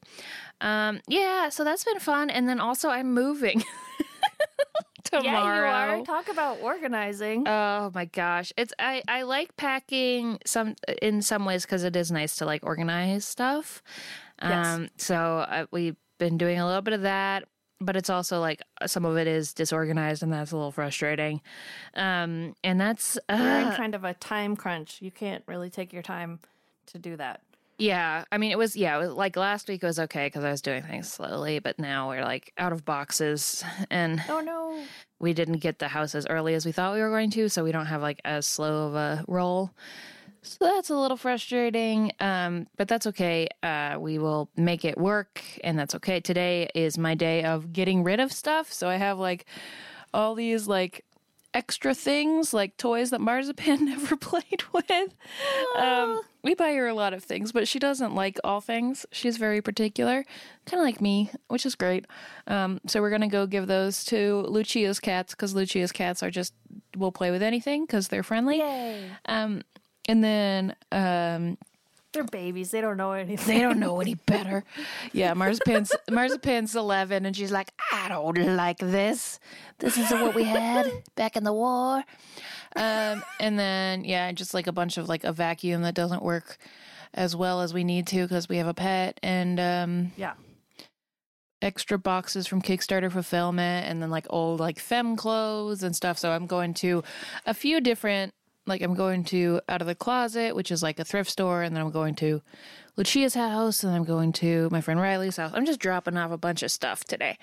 Um, 0.61 1.01
yeah, 1.07 1.49
so 1.49 1.63
that's 1.63 1.83
been 1.83 1.99
fun. 1.99 2.29
And 2.29 2.47
then 2.47 2.59
also, 2.59 2.89
I'm 2.89 3.13
moving 3.13 3.59
tomorrow. 5.03 5.23
Yeah, 5.23 5.93
you 5.95 5.99
are. 5.99 6.05
Talk 6.05 6.29
about 6.29 6.59
organizing. 6.61 7.47
Oh 7.47 7.91
my 7.95 8.05
gosh. 8.05 8.53
It's 8.57 8.73
I 8.77 9.01
I 9.07 9.23
like 9.23 9.57
packing 9.57 10.39
some 10.45 10.75
in 11.01 11.21
some 11.23 11.45
ways 11.45 11.65
cuz 11.65 11.83
it 11.83 11.95
is 11.95 12.11
nice 12.11 12.35
to 12.37 12.45
like 12.45 12.63
organize 12.63 13.25
stuff. 13.25 13.81
Yes. 14.41 14.67
Um 14.67 14.89
so 14.97 15.15
uh, 15.49 15.65
we've 15.71 15.95
been 16.19 16.37
doing 16.37 16.59
a 16.59 16.65
little 16.67 16.81
bit 16.83 16.93
of 16.93 17.01
that, 17.01 17.45
but 17.81 17.95
it's 17.95 18.09
also 18.09 18.39
like 18.39 18.61
some 18.85 19.05
of 19.05 19.17
it 19.17 19.27
is 19.27 19.53
disorganized 19.53 20.21
and 20.23 20.31
that's 20.33 20.51
a 20.51 20.55
little 20.57 20.71
frustrating. 20.71 21.41
Um 21.95 22.55
and 22.63 22.79
that's 22.79 23.17
You're 23.29 23.37
in 23.37 23.67
uh, 23.67 23.75
kind 23.77 23.95
of 23.95 24.03
a 24.03 24.13
time 24.13 24.55
crunch. 24.55 25.01
You 25.01 25.11
can't 25.11 25.43
really 25.47 25.69
take 25.69 25.93
your 25.93 26.03
time 26.03 26.39
to 26.87 26.97
do 26.99 27.15
that. 27.17 27.41
yeah, 27.77 28.25
I 28.31 28.37
mean 28.37 28.51
it 28.51 28.57
was 28.57 28.75
yeah, 28.75 28.95
it 28.97 28.99
was, 28.99 29.09
like 29.11 29.35
last 29.37 29.67
week 29.69 29.83
was 29.83 29.99
okay 29.99 30.29
cuz 30.29 30.43
I 30.43 30.51
was 30.51 30.61
doing 30.61 30.83
things 30.83 31.11
slowly, 31.11 31.59
but 31.59 31.79
now 31.79 32.09
we're 32.09 32.23
like 32.23 32.51
out 32.57 32.73
of 32.73 32.83
boxes 32.85 33.63
and 33.89 34.21
Oh 34.27 34.41
no. 34.41 34.83
we 35.19 35.33
didn't 35.33 35.59
get 35.59 35.79
the 35.79 35.87
house 35.89 36.15
as 36.15 36.25
early 36.27 36.53
as 36.55 36.65
we 36.65 36.71
thought 36.71 36.93
we 36.93 37.01
were 37.01 37.09
going 37.09 37.31
to, 37.31 37.47
so 37.49 37.63
we 37.63 37.71
don't 37.71 37.85
have 37.87 38.01
like 38.01 38.19
as 38.25 38.45
slow 38.45 38.87
of 38.87 38.95
a 38.95 39.23
roll. 39.27 39.71
So 40.49 40.65
that's 40.65 40.89
a 40.89 40.95
little 40.95 41.15
frustrating, 41.15 42.11
um, 42.19 42.65
but 42.75 42.87
that's 42.87 43.05
okay. 43.07 43.49
Uh, 43.61 43.97
we 43.99 44.17
will 44.17 44.49
make 44.57 44.83
it 44.83 44.97
work, 44.97 45.43
and 45.63 45.77
that's 45.77 45.93
okay. 45.95 46.19
Today 46.19 46.69
is 46.73 46.97
my 46.97 47.13
day 47.13 47.43
of 47.43 47.71
getting 47.71 48.03
rid 48.03 48.19
of 48.19 48.31
stuff, 48.31 48.73
so 48.73 48.89
I 48.89 48.95
have 48.95 49.19
like 49.19 49.45
all 50.11 50.33
these 50.33 50.67
like 50.67 51.05
extra 51.53 51.93
things, 51.93 52.51
like 52.51 52.77
toys 52.77 53.11
that 53.11 53.21
Marzipan 53.21 53.85
never 53.85 54.15
played 54.15 54.63
with. 54.73 55.13
Um, 55.77 56.21
we 56.43 56.55
buy 56.55 56.73
her 56.73 56.87
a 56.87 56.95
lot 56.95 57.13
of 57.13 57.23
things, 57.23 57.51
but 57.51 57.67
she 57.67 57.77
doesn't 57.77 58.15
like 58.15 58.39
all 58.43 58.59
things. 58.59 59.05
She's 59.11 59.37
very 59.37 59.61
particular, 59.61 60.25
kind 60.65 60.81
of 60.81 60.85
like 60.85 60.99
me, 60.99 61.29
which 61.47 61.65
is 61.65 61.75
great. 61.75 62.05
Um, 62.47 62.81
so 62.87 63.01
we're 63.01 63.11
gonna 63.11 63.27
go 63.27 63.45
give 63.45 63.67
those 63.67 64.03
to 64.05 64.45
Lucia's 64.49 64.99
cats 64.99 65.35
because 65.35 65.53
Lucia's 65.53 65.91
cats 65.91 66.23
are 66.23 66.31
just 66.31 66.55
will 66.97 67.11
play 67.11 67.29
with 67.29 67.43
anything 67.43 67.85
because 67.85 68.07
they're 68.07 68.23
friendly. 68.23 68.57
Yay. 68.57 69.09
Um, 69.27 69.61
and 70.09 70.23
then 70.23 70.75
um, 70.91 71.57
They're 72.11 72.23
babies. 72.23 72.71
They 72.71 72.81
don't 72.81 72.97
know 72.97 73.11
anything. 73.13 73.55
they 73.55 73.61
don't 73.61 73.79
know 73.79 74.01
any 74.05 74.15
better. 74.15 74.63
Yeah, 75.13 75.33
Marzipan's 75.35 75.91
Marzipan's 76.09 76.75
eleven, 76.75 77.25
and 77.25 77.35
she's 77.35 77.51
like, 77.51 77.71
I 77.93 78.09
don't 78.09 78.55
like 78.55 78.79
this. 78.79 79.39
This 79.77 79.97
is 79.97 80.11
what 80.11 80.35
we 80.35 80.43
had 80.43 80.91
back 81.15 81.35
in 81.37 81.43
the 81.43 81.53
war. 81.53 82.03
Um, 82.75 83.23
and 83.39 83.57
then 83.57 84.03
yeah, 84.05 84.31
just 84.31 84.53
like 84.53 84.67
a 84.67 84.71
bunch 84.71 84.97
of 84.97 85.07
like 85.07 85.23
a 85.23 85.31
vacuum 85.31 85.81
that 85.83 85.95
doesn't 85.95 86.21
work 86.23 86.57
as 87.13 87.35
well 87.35 87.61
as 87.61 87.73
we 87.73 87.83
need 87.83 88.05
to 88.07 88.21
because 88.23 88.47
we 88.49 88.57
have 88.57 88.67
a 88.67 88.73
pet, 88.73 89.19
and 89.23 89.59
um, 89.59 90.11
Yeah. 90.17 90.33
extra 91.61 91.97
boxes 91.97 92.47
from 92.47 92.61
Kickstarter 92.61 93.11
fulfillment 93.11 93.87
and 93.87 94.01
then 94.01 94.09
like 94.09 94.25
old 94.29 94.59
like 94.59 94.79
fem 94.79 95.15
clothes 95.15 95.83
and 95.83 95.95
stuff. 95.95 96.17
So 96.17 96.31
I'm 96.31 96.45
going 96.45 96.73
to 96.75 97.03
a 97.45 97.53
few 97.53 97.81
different 97.81 98.33
like 98.69 98.81
I'm 98.81 98.93
going 98.93 99.23
to 99.25 99.59
out 99.67 99.81
of 99.81 99.87
the 99.87 99.95
closet, 99.95 100.55
which 100.55 100.71
is 100.71 100.81
like 100.81 100.99
a 100.99 101.05
thrift 101.05 101.29
store, 101.29 101.63
and 101.63 101.75
then 101.75 101.83
I'm 101.83 101.91
going 101.91 102.15
to 102.15 102.41
Lucia's 102.95 103.33
house, 103.33 103.83
and 103.83 103.93
I'm 103.93 104.05
going 104.05 104.31
to 104.33 104.69
my 104.71 104.81
friend 104.81 104.99
Riley's 104.99 105.37
house. 105.37 105.51
I'm 105.53 105.65
just 105.65 105.79
dropping 105.79 106.17
off 106.17 106.31
a 106.31 106.37
bunch 106.37 106.63
of 106.63 106.71
stuff 106.71 107.03
today. 107.03 107.37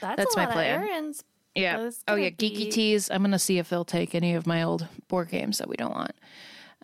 That's, 0.00 0.16
That's 0.16 0.34
a 0.34 0.38
my 0.38 0.44
lot 0.44 0.52
plan. 0.52 0.82
Of 0.82 0.88
errands. 0.88 1.24
Yeah. 1.54 1.90
Oh 2.06 2.14
yeah, 2.14 2.30
Geeky 2.30 2.56
be- 2.56 2.70
Tees. 2.70 3.10
I'm 3.10 3.22
gonna 3.22 3.38
see 3.38 3.58
if 3.58 3.68
they'll 3.68 3.84
take 3.84 4.14
any 4.14 4.34
of 4.34 4.46
my 4.46 4.62
old 4.62 4.86
board 5.08 5.30
games 5.30 5.58
that 5.58 5.68
we 5.68 5.76
don't 5.76 5.94
want 5.94 6.12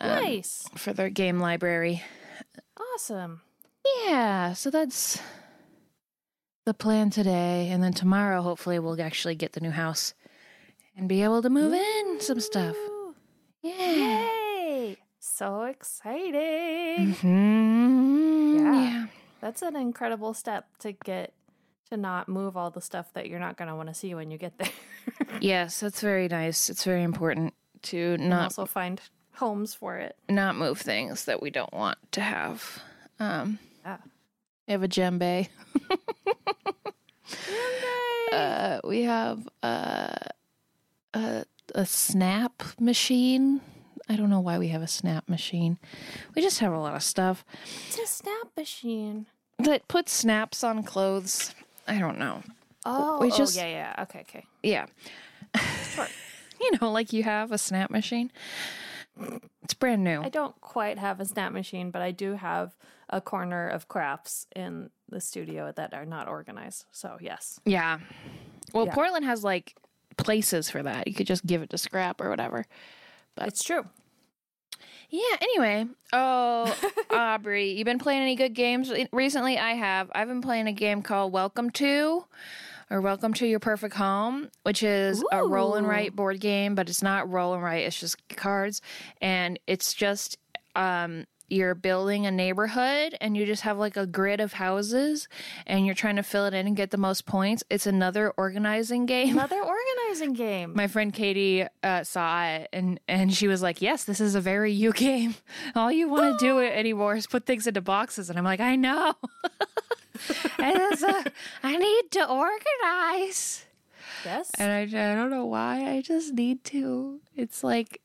um, 0.01 0.09
nice. 0.09 0.69
for 0.75 0.93
their 0.93 1.09
game 1.09 1.39
library. 1.39 2.03
Awesome. 2.95 3.43
Yeah, 4.07 4.53
so 4.55 4.71
that's 4.71 5.21
the 6.65 6.75
plan 6.75 7.11
today. 7.11 7.69
And 7.71 7.83
then 7.83 7.93
tomorrow, 7.93 8.43
hopefully, 8.43 8.79
we'll 8.79 9.01
actually 9.01 9.37
get 9.37 9.53
the 9.53 9.61
new 9.61 9.71
house 9.71 10.15
and 10.97 11.09
be 11.09 11.23
able 11.23 11.43
to 11.43 11.51
move 11.51 11.73
in 11.73 12.21
some 12.21 12.41
stuff. 12.41 12.77
Yeah. 13.67 14.29
Yay. 14.29 14.97
So 15.19 15.63
exciting. 15.65 17.13
hmm 17.15 18.57
Yeah. 18.57 18.81
yeah. 18.83 19.07
That's 19.41 19.63
an 19.63 19.77
incredible 19.77 20.35
step 20.35 20.67
to 20.81 20.93
get 20.93 21.33
to 21.91 21.97
not 21.97 22.29
move 22.29 22.57
all 22.57 22.71
the 22.71 22.81
stuff 22.81 23.13
that 23.15 23.29
you're 23.29 23.39
not 23.41 23.57
going 23.57 23.69
to 23.69 23.75
want 23.77 23.89
to 23.89 23.95
see 23.95 24.15
when 24.15 24.31
you 24.31 24.39
get 24.39 24.57
there. 24.59 24.69
Yes, 25.41 25.81
that's 25.81 26.01
very 26.01 26.29
nice. 26.29 26.69
It's 26.71 26.83
very 26.85 27.03
important 27.03 27.55
to 27.83 28.15
and 28.15 28.31
not 28.31 28.45
also 28.45 28.65
find 28.67 29.01
homes 29.35 29.75
for 29.75 29.97
it. 29.99 30.17
not 30.29 30.57
move 30.57 30.79
things 30.81 31.27
that 31.27 31.41
we 31.43 31.51
don't 31.51 31.73
want 31.73 31.99
to 32.13 32.21
have. 32.23 32.81
Um, 33.21 33.59
Yeah. 33.85 33.99
we 34.67 34.73
have 34.73 34.83
a 34.83 34.89
djembe. 34.89 35.49
Uh, 38.33 38.81
we 38.85 39.03
have 39.03 39.49
uh, 39.63 40.15
a 41.15 41.45
a 41.75 41.87
snap 41.87 42.63
machine. 42.81 43.61
I 44.09 44.17
don't 44.17 44.31
know 44.31 44.41
why 44.41 44.59
we 44.59 44.69
have 44.69 44.83
a 44.83 44.87
snap 44.87 45.29
machine. 45.29 45.79
We 46.35 46.43
just 46.43 46.61
have 46.61 46.73
a 46.73 46.79
lot 46.79 46.95
of 46.95 47.03
stuff 47.03 47.45
It's 47.89 47.99
a 47.99 48.07
snap 48.07 48.49
machine. 48.57 49.27
that 49.59 49.89
puts 49.89 50.13
snaps 50.13 50.63
on 50.63 50.83
clothes. 50.85 51.55
I 51.89 51.99
don't 51.99 52.19
know. 52.19 52.43
Oh, 52.85 53.19
we 53.21 53.33
oh, 53.33 53.37
just- 53.37 53.57
yeah, 53.57 53.67
yeah. 53.67 54.03
Okay, 54.05 54.21
okay. 54.21 54.45
Yeah. 54.63 54.87
Sure. 55.95 56.09
You 56.59 56.71
know, 56.81 56.91
like 56.91 57.13
you 57.13 57.23
have 57.23 57.53
a 57.53 57.59
snap 57.59 57.91
machine. 57.91 58.33
It's 59.63 59.75
brand 59.75 60.03
new. 60.03 60.23
I 60.23 60.31
don't 60.31 60.59
quite 60.63 60.99
have 60.99 61.21
a 61.21 61.27
snap 61.27 61.53
machine, 61.53 61.91
but 61.91 62.01
I 62.01 62.13
do 62.13 62.33
have 62.33 62.75
a 63.11 63.21
corner 63.21 63.69
of 63.69 63.89
crafts 63.89 64.47
in 64.57 64.89
the 65.09 65.21
studio 65.21 65.71
that 65.77 65.93
are 65.93 66.07
not 66.07 66.29
organized. 66.29 66.87
So, 66.93 67.19
yes. 67.21 67.61
Yeah. 67.67 67.99
Well, 68.73 68.87
Yeah. 68.87 68.95
Portland 68.95 69.27
has 69.27 69.45
like 69.45 69.77
places 70.17 70.71
for 70.71 70.83
that. 70.83 71.07
You 71.09 71.15
could 71.15 71.27
just 71.27 71.47
give 71.47 71.63
it 71.63 71.71
to 71.71 71.79
scrap 71.79 72.21
or 72.21 72.29
whatever. 72.31 72.65
But- 73.35 73.49
It's 73.49 73.63
true. 73.65 73.87
Yeah, 75.09 75.37
anyway. 75.41 75.87
Oh, 76.13 76.77
Aubrey, 77.11 77.71
you 77.73 77.85
been 77.85 77.99
playing 78.01 78.23
any 78.23 78.35
good 78.35 78.55
games 78.55 78.93
recently? 79.13 79.57
I 79.57 79.73
have. 79.75 80.11
I've 80.15 80.27
been 80.27 80.43
playing 80.43 80.67
a 80.67 80.73
game 80.73 81.01
called 81.03 81.33
Welcome 81.33 81.71
to 81.71 82.25
or 82.91 83.01
Welcome 83.01 83.33
to 83.35 83.47
Your 83.47 83.61
Perfect 83.61 83.95
Home, 83.97 84.51
which 84.65 84.83
is 84.83 85.23
a 85.31 85.45
roll 85.47 85.75
and 85.77 85.87
write 85.87 86.17
board 86.17 86.41
game, 86.41 86.75
but 86.75 86.89
it's 86.89 87.03
not 87.05 87.31
roll 87.31 87.55
and 87.55 87.63
write, 87.63 87.85
it's 87.85 87.99
just 88.01 88.17
cards 88.31 88.83
and 89.21 89.59
it's 89.69 89.95
just 89.95 90.39
um 90.75 91.25
you're 91.49 91.75
building 91.75 92.27
a 92.27 92.31
neighborhood 92.31 93.17
and 93.21 93.37
you 93.37 93.47
just 93.47 93.63
have 93.63 93.79
like 93.79 93.97
a 93.97 94.07
grid 94.07 94.41
of 94.41 94.55
houses 94.55 95.29
and 95.67 95.87
you're 95.87 95.95
trying 95.95 96.17
to 96.17 96.23
fill 96.23 96.45
it 96.47 96.55
in 96.55 96.67
and 96.67 96.77
get 96.77 96.91
the 96.91 96.97
most 96.97 97.27
points. 97.27 97.63
It's 97.71 97.87
another 97.87 98.31
organizing 98.37 99.07
game. 99.07 99.31
Another 99.37 99.63
organizing 99.63 100.33
game. 100.33 100.73
My 100.75 100.87
friend 100.87 101.13
Katie 101.13 101.67
uh, 101.83 102.05
saw 102.05 102.45
it 102.47 102.69
and, 102.73 102.99
and 103.09 103.33
she 103.33 103.47
was 103.49 103.63
like, 103.63 103.81
Yes, 103.81 104.05
this 104.05 104.21
is 104.21 104.35
a 104.35 104.41
very 104.41 104.73
you 104.73 104.93
game. 104.93 105.35
All 105.75 105.93
you 105.93 106.09
want 106.09 106.39
to 106.39 106.45
do 106.45 106.59
it 106.59 106.73
anymore 106.77 107.17
is 107.17 107.27
put 107.27 107.47
things 107.47 107.67
into 107.67 107.81
boxes. 107.81 108.29
And 108.31 108.39
I'm 108.39 108.45
like, 108.45 108.61
I 108.61 108.77
know. 108.77 109.15
and 110.59 110.77
it's 110.93 111.03
a, 111.03 111.25
I 111.63 111.77
need 111.77 112.11
to 112.13 112.29
organize. 112.29 113.65
yes. 114.25 114.51
And 114.59 114.73
I, 114.73 115.13
I 115.13 115.15
don't 115.15 115.31
know 115.31 115.45
why. 115.47 115.91
I 115.91 116.01
just 116.03 116.35
need 116.35 116.65
to. 116.65 117.21
It's 117.37 117.63
like 117.63 118.01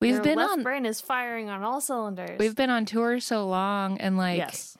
we've 0.00 0.14
Your 0.14 0.22
been 0.22 0.36
left 0.38 0.52
on 0.52 0.62
brain 0.62 0.86
is 0.86 1.00
firing 1.00 1.48
on 1.48 1.62
all 1.62 1.80
cylinders. 1.80 2.38
we've 2.38 2.56
been 2.56 2.70
on 2.70 2.84
tour 2.86 3.20
so 3.20 3.46
long 3.46 3.98
and 3.98 4.16
like 4.16 4.38
yes. 4.38 4.76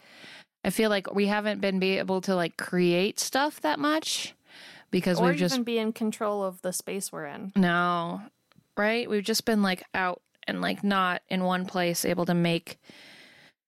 I 0.65 0.71
feel 0.71 0.91
like 0.91 1.15
we 1.15 1.27
haven't 1.27 1.61
been 1.61 1.79
be 1.79 1.99
able 1.99 2.21
to 2.23 2.35
like 2.35 2.57
create 2.57 3.19
stuff 3.19 3.61
that 3.63 3.79
much 3.79 4.35
because 4.91 5.19
Or 5.21 5.29
we've 5.29 5.37
just 5.37 5.65
be 5.65 5.79
in 5.79 5.93
control 5.93 6.43
of 6.43 6.61
the 6.63 6.73
space 6.73 7.11
we're 7.13 7.27
in. 7.27 7.53
No, 7.57 8.21
right? 8.77 9.09
We've 9.09 9.25
just 9.25 9.45
been 9.45 9.63
like 9.63 9.85
out 9.95 10.21
and 10.47 10.61
like 10.61 10.83
not 10.85 11.23
in 11.29 11.45
one 11.45 11.65
place 11.65 12.05
able 12.05 12.27
to 12.27 12.35
make 12.35 12.79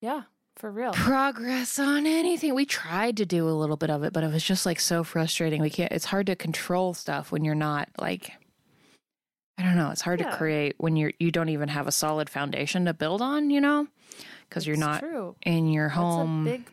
Yeah, 0.01 0.23
for 0.57 0.71
real. 0.71 0.93
progress 0.93 1.79
on 1.79 2.07
anything. 2.07 2.55
We 2.55 2.67
tried 2.67 3.17
to 3.19 3.25
do 3.25 3.49
a 3.49 3.53
little 3.57 3.77
bit 3.77 3.89
of 3.89 4.03
it, 4.03 4.13
but 4.13 4.23
it 4.25 4.31
was 4.33 4.45
just 4.45 4.67
like 4.67 4.81
so 4.81 5.03
frustrating. 5.05 5.63
We 5.63 5.71
can't, 5.71 5.93
it's 5.93 6.07
hard 6.07 6.27
to 6.27 6.37
control 6.37 6.93
stuff 6.93 7.33
when 7.33 7.45
you're 7.45 7.55
not 7.55 7.89
like, 7.99 8.33
I 9.63 9.67
don't 9.67 9.77
know. 9.77 9.91
It's 9.91 10.01
hard 10.01 10.19
Yeah. 10.21 10.31
to 10.31 10.37
create 10.37 10.75
when 10.79 10.97
you're, 10.97 11.13
you 11.21 11.31
don't 11.31 11.49
even 11.49 11.69
have 11.69 11.87
a 11.87 11.93
solid 11.93 12.29
foundation 12.29 12.87
to 12.87 12.93
build 12.95 13.23
on, 13.23 13.49
you 13.51 13.61
know? 13.61 13.87
Because 14.49 14.67
you're 14.67 14.77
not 14.77 15.01
true. 15.01 15.37
in 15.43 15.69
your 15.69 15.89
home. 15.91 16.45
That's 16.45 16.57
a 16.57 16.59
big, 16.59 16.71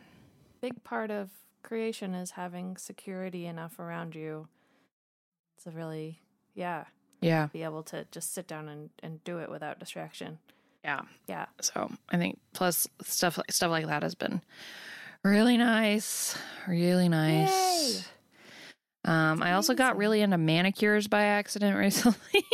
big 0.60 0.84
part 0.84 1.12
of 1.12 1.30
creation 1.62 2.14
is 2.14 2.32
having 2.32 2.76
security 2.76 3.46
enough 3.46 3.78
around 3.78 4.16
you 4.16 4.48
to 5.62 5.70
really, 5.70 6.18
yeah, 6.54 6.84
yeah. 7.20 7.46
be 7.52 7.62
able 7.62 7.84
to 7.84 8.06
just 8.10 8.34
sit 8.34 8.48
down 8.48 8.68
and, 8.68 8.90
and 9.04 9.22
do 9.22 9.38
it 9.38 9.48
without 9.48 9.78
distraction. 9.78 10.38
Yeah. 10.82 11.02
Yeah. 11.28 11.46
So 11.60 11.92
I 12.08 12.16
think 12.16 12.40
plus 12.54 12.88
stuff 13.02 13.38
like 13.38 13.52
stuff 13.52 13.70
like 13.70 13.86
that 13.86 14.02
has 14.02 14.14
been 14.16 14.40
really 15.22 15.56
nice, 15.58 16.36
really 16.66 17.08
nice. 17.08 18.08
Um, 19.04 19.42
I 19.42 19.54
also 19.54 19.74
got 19.74 19.96
really 19.96 20.20
into 20.20 20.38
manicures 20.38 21.08
by 21.08 21.24
accident 21.24 21.76
recently. 21.78 22.44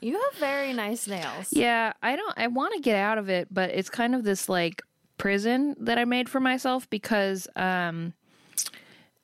You 0.00 0.12
have 0.12 0.34
very 0.38 0.72
nice 0.72 1.08
nails. 1.08 1.48
Yeah, 1.50 1.92
I 2.02 2.16
don't. 2.16 2.34
I 2.38 2.46
want 2.48 2.74
to 2.74 2.80
get 2.80 2.96
out 2.96 3.18
of 3.18 3.28
it, 3.28 3.48
but 3.50 3.70
it's 3.70 3.90
kind 3.90 4.14
of 4.14 4.24
this 4.24 4.48
like 4.48 4.82
prison 5.18 5.74
that 5.80 5.98
I 5.98 6.04
made 6.04 6.28
for 6.28 6.38
myself 6.38 6.88
because 6.90 7.48
um, 7.56 8.12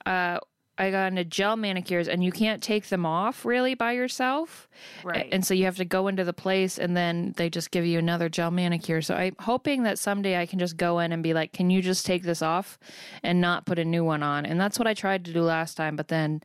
uh, 0.07 0.39
I 0.79 0.91
got 0.91 1.09
into 1.09 1.25
gel 1.25 1.57
manicures 1.57 2.09
and 2.09 2.25
you 2.25 2.33
can't 2.33 2.63
take 2.63 2.89
them 2.89 3.05
off 3.05 3.45
really 3.45 3.75
by 3.75 3.93
yourself. 3.93 4.69
Right. 5.05 5.29
And 5.31 5.45
so 5.45 5.53
you 5.53 5.67
have 5.67 5.77
to 5.77 5.85
go 5.85 6.09
into 6.09 6.25
the 6.25 6.33
place 6.33 6.79
and 6.79 6.97
then 6.97 7.35
they 7.37 7.51
just 7.51 7.71
give 7.71 7.85
you 7.85 7.99
another 7.99 8.29
gel 8.29 8.51
manicure. 8.51 9.03
So 9.03 9.15
I'm 9.15 9.37
hoping 9.39 9.83
that 9.83 9.99
someday 9.99 10.41
I 10.41 10.47
can 10.47 10.59
just 10.59 10.77
go 10.77 10.99
in 10.99 11.13
and 11.13 11.23
be 11.23 11.35
like, 11.35 11.53
can 11.53 11.69
you 11.69 11.83
just 11.83 12.07
take 12.07 12.23
this 12.23 12.41
off 12.41 12.79
and 13.23 13.41
not 13.41 13.67
put 13.67 13.79
a 13.79 13.85
new 13.85 14.03
one 14.03 14.23
on? 14.23 14.47
And 14.47 14.59
that's 14.61 14.79
what 14.79 14.89
I 14.89 14.95
tried 14.95 15.27
to 15.27 15.33
do 15.33 15.43
last 15.43 15.77
time, 15.77 15.95
but 15.95 16.09
then 16.09 16.43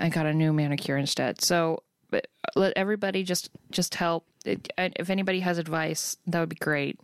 I 0.00 0.08
got 0.08 0.26
a 0.26 0.34
new 0.34 0.52
manicure 0.52 0.96
instead. 0.96 1.40
So 1.40 1.84
but 2.10 2.26
uh, 2.44 2.60
let 2.60 2.72
everybody 2.76 3.24
just 3.24 3.50
just 3.72 3.96
help. 3.96 4.26
It, 4.44 4.72
if 4.76 5.10
anybody 5.10 5.40
has 5.40 5.58
advice, 5.58 6.16
that 6.26 6.38
would 6.38 6.48
be 6.48 6.56
great. 6.56 7.00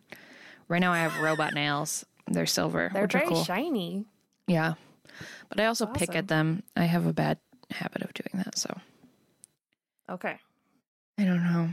Right 0.69 0.81
now 0.81 0.93
I 0.93 0.99
have 0.99 1.19
robot 1.21 1.55
nails. 1.55 2.05
They're 2.27 2.45
silver, 2.47 2.91
They're 2.93 3.07
very 3.07 3.27
cool. 3.27 3.43
shiny. 3.43 4.05
Yeah. 4.47 4.75
But 5.49 5.61
I 5.61 5.67
also 5.67 5.87
pick 5.87 6.15
at 6.15 6.29
them. 6.29 6.63
I 6.77 6.85
have 6.85 7.07
a 7.07 7.13
bad 7.13 7.39
habit 7.71 8.03
of 8.03 8.13
doing 8.15 8.43
that, 8.45 8.57
so 8.59 8.77
Okay. 10.11 10.37
I 11.19 11.25
don't 11.25 11.43
know. 11.45 11.69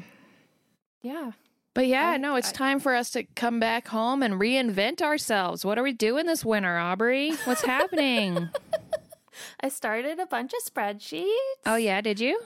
Yeah. 1.01 1.31
But 1.73 1.87
yeah, 1.87 2.11
I- 2.11 2.17
no, 2.17 2.35
it's 2.35 2.49
I- 2.49 2.53
time 2.53 2.79
for 2.79 2.95
us 2.95 3.09
to 3.11 3.23
come 3.23 3.59
back 3.59 3.87
home 3.89 4.23
and 4.23 4.35
reinvent 4.35 5.01
ourselves. 5.01 5.63
What 5.65 5.77
are 5.77 5.83
we 5.83 5.93
doing 5.93 6.25
this 6.25 6.43
winter, 6.45 6.77
Aubrey? 6.77 7.31
What's 7.45 7.63
happening? 7.63 8.49
I 9.59 9.69
started 9.69 10.19
a 10.19 10.25
bunch 10.25 10.53
of 10.53 10.73
spreadsheets. 10.73 11.25
oh 11.65 11.75
yeah, 11.75 12.01
did 12.01 12.19
you? 12.19 12.41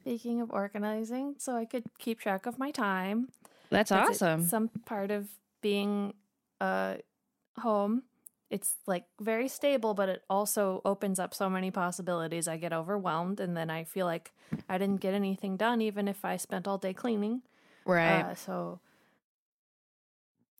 Speaking 0.00 0.40
of 0.40 0.50
organizing, 0.50 1.36
so 1.38 1.54
I 1.56 1.64
could 1.64 1.84
keep 1.98 2.18
track 2.18 2.46
of 2.46 2.58
my 2.58 2.72
time. 2.72 3.28
That's 3.70 3.90
That's 3.90 4.08
it. 4.20 4.24
awesome. 4.24 4.46
Some 4.46 4.68
part 4.84 5.10
of 5.12 5.28
being 5.60 6.14
uh 6.60 6.96
home. 7.60 8.02
It's 8.52 8.74
like 8.86 9.06
very 9.18 9.48
stable, 9.48 9.94
but 9.94 10.10
it 10.10 10.22
also 10.28 10.82
opens 10.84 11.18
up 11.18 11.32
so 11.32 11.48
many 11.48 11.70
possibilities. 11.70 12.46
I 12.46 12.58
get 12.58 12.74
overwhelmed 12.74 13.40
and 13.40 13.56
then 13.56 13.70
I 13.70 13.84
feel 13.84 14.04
like 14.04 14.30
I 14.68 14.76
didn't 14.76 15.00
get 15.00 15.14
anything 15.14 15.56
done 15.56 15.80
even 15.80 16.06
if 16.06 16.22
I 16.22 16.36
spent 16.36 16.68
all 16.68 16.76
day 16.76 16.92
cleaning. 16.92 17.40
Right. 17.86 18.20
Uh, 18.20 18.34
so 18.34 18.80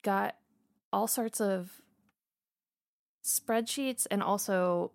got 0.01 0.37
all 0.91 1.07
sorts 1.07 1.39
of 1.39 1.83
spreadsheets 3.23 4.07
and 4.11 4.23
also 4.23 4.93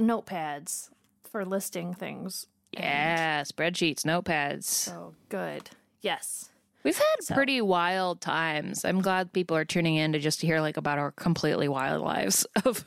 notepads 0.00 0.88
for 1.24 1.44
listing 1.44 1.92
things. 1.92 2.46
And 2.72 2.84
yeah, 2.84 3.42
spreadsheets, 3.42 4.00
notepads. 4.06 4.64
So 4.64 5.14
good. 5.28 5.68
Yes. 6.00 6.48
We've 6.84 6.96
had 6.96 7.22
So- 7.22 7.34
pretty 7.34 7.60
wild 7.62 8.20
times. 8.20 8.84
I'm 8.84 9.00
glad 9.00 9.32
people 9.32 9.56
are 9.56 9.64
tuning 9.64 9.96
in 9.96 10.12
to 10.12 10.18
just 10.18 10.40
hear 10.42 10.60
like 10.60 10.76
about 10.76 10.98
our 10.98 11.12
completely 11.12 11.66
wild 11.68 12.02
lives 12.02 12.44
of 12.64 12.84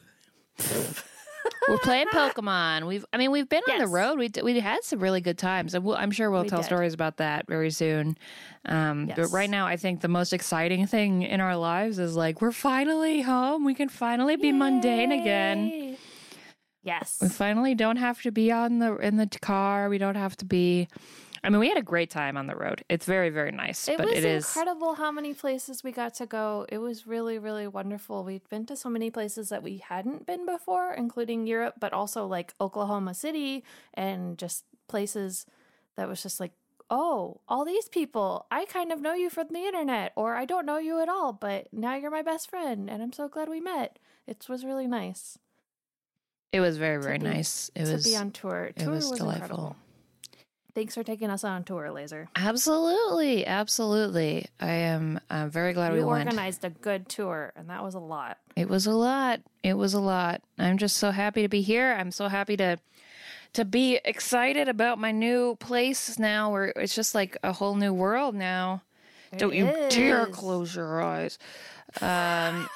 We're 1.68 1.78
playing 1.84 2.08
Pokemon. 2.08 2.88
We've, 2.88 3.06
I 3.14 3.18
mean, 3.18 3.32
we've 3.32 3.48
been 3.50 3.62
on 3.72 3.80
the 3.80 3.88
road. 3.88 4.20
We 4.20 4.28
d- 4.28 4.42
we 4.42 4.60
had 4.60 4.84
some 4.84 5.00
really 5.00 5.22
good 5.22 5.38
times, 5.38 5.74
and 5.74 5.84
we'll, 5.84 5.96
I'm 5.96 6.12
sure 6.12 6.30
we'll 6.30 6.44
We 6.44 6.50
tell 6.50 6.60
did. 6.60 6.66
stories 6.66 6.94
about 6.94 7.18
that 7.18 7.48
very 7.48 7.72
soon. 7.72 8.18
Um, 8.66 9.10
But 9.16 9.28
right 9.32 9.50
now, 9.50 9.66
I 9.66 9.78
think 9.78 10.02
the 10.02 10.08
most 10.08 10.34
exciting 10.34 10.86
thing 10.88 11.24
in 11.24 11.40
our 11.42 11.56
lives 11.58 12.00
is 12.00 12.16
like 12.16 12.42
we're 12.42 12.52
finally 12.52 13.22
home. 13.22 13.66
We 13.66 13.74
can 13.74 13.90
finally 13.90 14.36
be 14.36 14.52
mundane 14.52 15.12
again. 15.12 15.98
Yes. 16.84 17.18
We 17.22 17.30
finally 17.30 17.76
don't 17.76 17.98
have 17.98 18.22
to 18.24 18.32
be 18.32 18.52
on 18.52 18.80
the 18.80 18.96
in 18.98 19.18
the 19.18 19.28
car. 19.42 19.90
We 19.90 19.98
don't 19.98 20.16
have 20.16 20.36
to 20.38 20.46
be. 20.46 20.88
I 21.48 21.50
mean, 21.50 21.62
we 21.62 21.70
had 21.70 21.78
a 21.78 21.82
great 21.82 22.10
time 22.10 22.36
on 22.36 22.48
the 22.48 22.58
road. 22.58 22.84
It's 22.90 23.06
very 23.06 23.30
very 23.30 23.54
nice, 23.54 23.88
It 23.88 23.96
but 23.96 24.08
was 24.08 24.18
it 24.18 24.26
is 24.26 24.46
incredible 24.46 24.96
how 24.96 25.14
many 25.14 25.34
places 25.34 25.82
we 25.82 25.94
got 25.94 26.14
to 26.16 26.26
go. 26.26 26.66
It 26.68 26.80
was 26.80 27.08
really, 27.08 27.40
really 27.40 27.68
wonderful. 27.68 28.26
We'd 28.26 28.50
been 28.50 28.66
to 28.66 28.76
so 28.76 28.90
many 28.90 29.10
places 29.10 29.48
that 29.48 29.64
we 29.64 29.78
hadn't 29.78 30.26
been 30.26 30.46
before, 30.46 30.92
including 30.92 31.48
Europe, 31.48 31.76
but 31.80 31.94
also 31.94 32.28
like 32.28 32.54
Oklahoma 32.60 33.14
City 33.14 33.64
and 33.94 34.38
just 34.38 34.66
places 34.90 35.46
that 35.96 36.10
was 36.10 36.22
just 36.22 36.42
like, 36.42 36.52
oh, 36.90 37.40
all 37.48 37.64
these 37.64 37.88
people, 37.88 38.46
I 38.52 38.66
kind 38.66 38.92
of 38.92 39.00
know 39.00 39.14
you 39.14 39.30
from 39.30 39.48
the 39.52 39.60
internet, 39.66 40.12
or 40.18 40.36
I 40.36 40.44
don't 40.44 40.66
know 40.66 40.80
you 40.80 41.00
at 41.02 41.08
all, 41.08 41.32
but 41.32 41.72
now 41.72 41.96
you're 41.96 42.12
my 42.12 42.24
best 42.24 42.50
friend, 42.50 42.90
and 42.90 43.02
I'm 43.02 43.14
so 43.14 43.30
glad 43.30 43.48
we 43.48 43.62
met. 43.62 44.00
It 44.28 44.46
was 44.50 44.66
really 44.66 44.88
nice 44.88 45.40
it 46.52 46.62
was 46.62 46.78
very 46.78 47.02
very 47.02 47.18
be- 47.18 47.26
nice. 47.26 47.70
It 47.76 47.86
to 47.86 47.94
was 47.94 48.06
be 48.06 48.16
on 48.16 48.32
tour. 48.32 48.72
it 48.76 48.88
was 48.88 49.10
was, 49.10 49.20
delightful. 49.20 49.34
incredible. 49.48 49.76
Thanks 50.78 50.94
for 50.94 51.02
taking 51.02 51.32
us 51.32 51.44
on 51.44 51.64
tour, 51.64 51.90
Laser. 51.92 52.30
absolutely 52.36 53.48
absolutely. 53.48 54.46
I 54.60 54.70
am 54.70 55.20
uh, 55.28 55.48
very 55.48 55.74
glad 55.74 55.92
we 55.92 56.02
You 56.02 56.06
went. 56.06 56.28
organized 56.28 56.64
a 56.64 56.70
good 56.70 57.10
tour, 57.10 57.52
and 57.56 57.72
that 57.72 57.84
was 57.84 57.96
a 57.96 58.00
lot. 58.00 58.38
It 58.56 58.70
was 58.70 58.86
a 58.86 58.92
lot. 58.92 59.42
It 59.64 59.74
was 59.74 59.96
a 59.96 60.00
lot. 60.00 60.44
I'm 60.60 60.78
just 60.78 60.98
so 60.98 61.10
happy 61.10 61.42
to 61.42 61.50
be 61.50 61.62
here. 61.62 61.96
I'm 62.00 62.12
so 62.12 62.28
happy 62.28 62.56
to 62.58 62.78
to 63.54 63.66
be 63.66 64.00
excited 64.06 64.68
about 64.70 65.00
my 65.00 65.12
new 65.12 65.56
place 65.56 66.20
now 66.20 66.52
where 66.52 66.66
it's 66.76 66.94
just 66.94 67.16
like 67.16 67.38
a 67.42 67.54
whole 67.54 67.74
new 67.74 67.92
world 67.92 68.36
now. 68.36 68.84
Don't 69.36 69.56
you 69.56 69.66
dare 69.90 70.28
close 70.28 70.76
your 70.76 71.02
eyes. 71.02 71.40
Um 72.02 72.70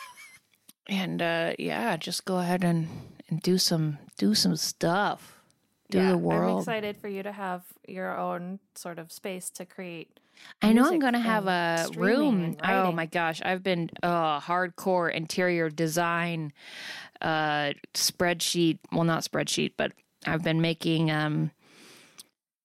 and 0.87 1.21
uh 1.21 1.53
yeah, 1.59 1.97
just 1.97 2.25
go 2.25 2.39
ahead 2.39 2.63
and, 2.63 2.87
and 3.29 3.43
do 3.43 3.59
some 3.59 3.99
do 4.17 4.33
some 4.33 4.55
stuff. 4.55 5.37
Do 5.91 5.97
Yeah, 5.97 6.11
the 6.13 6.29
I'm 6.29 6.57
excited 6.57 6.95
for 6.97 7.09
you 7.09 7.21
to 7.21 7.33
have 7.33 7.63
your 7.85 8.17
own 8.17 8.59
sort 8.75 8.97
of 8.97 9.11
space 9.11 9.49
to 9.51 9.65
create. 9.65 10.19
I 10.61 10.71
know 10.71 10.87
I'm 10.87 10.99
going 10.99 11.13
to 11.13 11.19
have 11.19 11.47
a 11.47 11.87
room. 11.97 12.55
Oh 12.63 12.91
my 12.93 13.05
gosh, 13.05 13.41
I've 13.43 13.61
been 13.61 13.89
uh, 14.01 14.39
hardcore 14.39 15.11
interior 15.13 15.69
design 15.69 16.53
uh, 17.21 17.73
spreadsheet. 17.93 18.79
Well, 18.91 19.03
not 19.03 19.23
spreadsheet, 19.23 19.73
but 19.75 19.91
I've 20.25 20.43
been 20.43 20.61
making 20.61 21.11
um, 21.11 21.51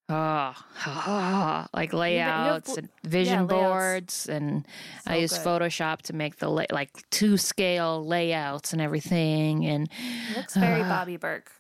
oh, 0.09 0.55
like 1.75 1.93
layouts 1.93 2.75
bl- 2.75 2.79
and 2.79 2.89
vision 3.05 3.49
layouts. 3.49 3.53
boards, 3.53 4.29
and 4.29 4.67
I 5.05 5.17
use 5.17 5.37
good. 5.37 5.45
Photoshop 5.45 6.03
to 6.03 6.13
make 6.13 6.37
the 6.37 6.49
la- 6.49 6.65
like 6.71 6.91
two 7.11 7.37
scale 7.37 8.07
layouts 8.07 8.73
and 8.73 8.81
everything. 8.81 9.67
And 9.67 9.91
It 10.31 10.37
looks 10.37 10.55
very 10.57 10.83
Uh, 10.83 10.89
Bobby 10.89 11.17
Berk. 11.17 11.51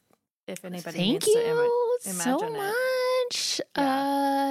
If 0.47 0.65
anybody 0.65 0.97
Thank 0.99 1.13
needs 1.13 1.25
to 1.27 1.31
you 1.33 1.99
so 2.01 2.37
imagine 2.39 2.55
it. 2.55 2.59
much. 2.59 3.61
Yeah. 3.77 3.83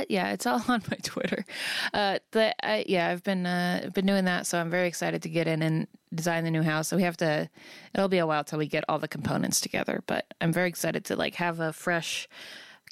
Uh, 0.02 0.06
yeah, 0.10 0.32
it's 0.34 0.46
all 0.46 0.62
on 0.68 0.84
my 0.92 0.98
Twitter. 1.04 1.46
Uh, 1.94 2.20
the 2.32 2.54
I, 2.66 2.84
yeah, 2.88 3.10
I've 3.10 3.24
been 3.24 3.46
uh, 3.46 3.90
been 3.94 4.06
doing 4.06 4.26
that, 4.26 4.46
so 4.48 4.60
I'm 4.60 4.70
very 4.70 4.88
excited 4.88 5.22
to 5.24 5.30
get 5.30 5.48
in 5.48 5.62
and 5.62 5.88
design 6.14 6.44
the 6.44 6.52
new 6.52 6.64
house. 6.64 6.90
So 6.90 6.98
we 6.98 7.04
have 7.04 7.18
to. 7.18 7.50
It'll 7.94 8.10
be 8.10 8.18
a 8.18 8.28
while 8.28 8.44
till 8.44 8.60
we 8.60 8.68
get 8.68 8.84
all 8.90 9.00
the 9.00 9.08
components 9.08 9.62
together, 9.62 10.04
but 10.06 10.26
I'm 10.42 10.52
very 10.52 10.68
excited 10.68 11.06
to 11.06 11.16
like 11.16 11.36
have 11.36 11.60
a 11.62 11.72
fresh 11.72 12.28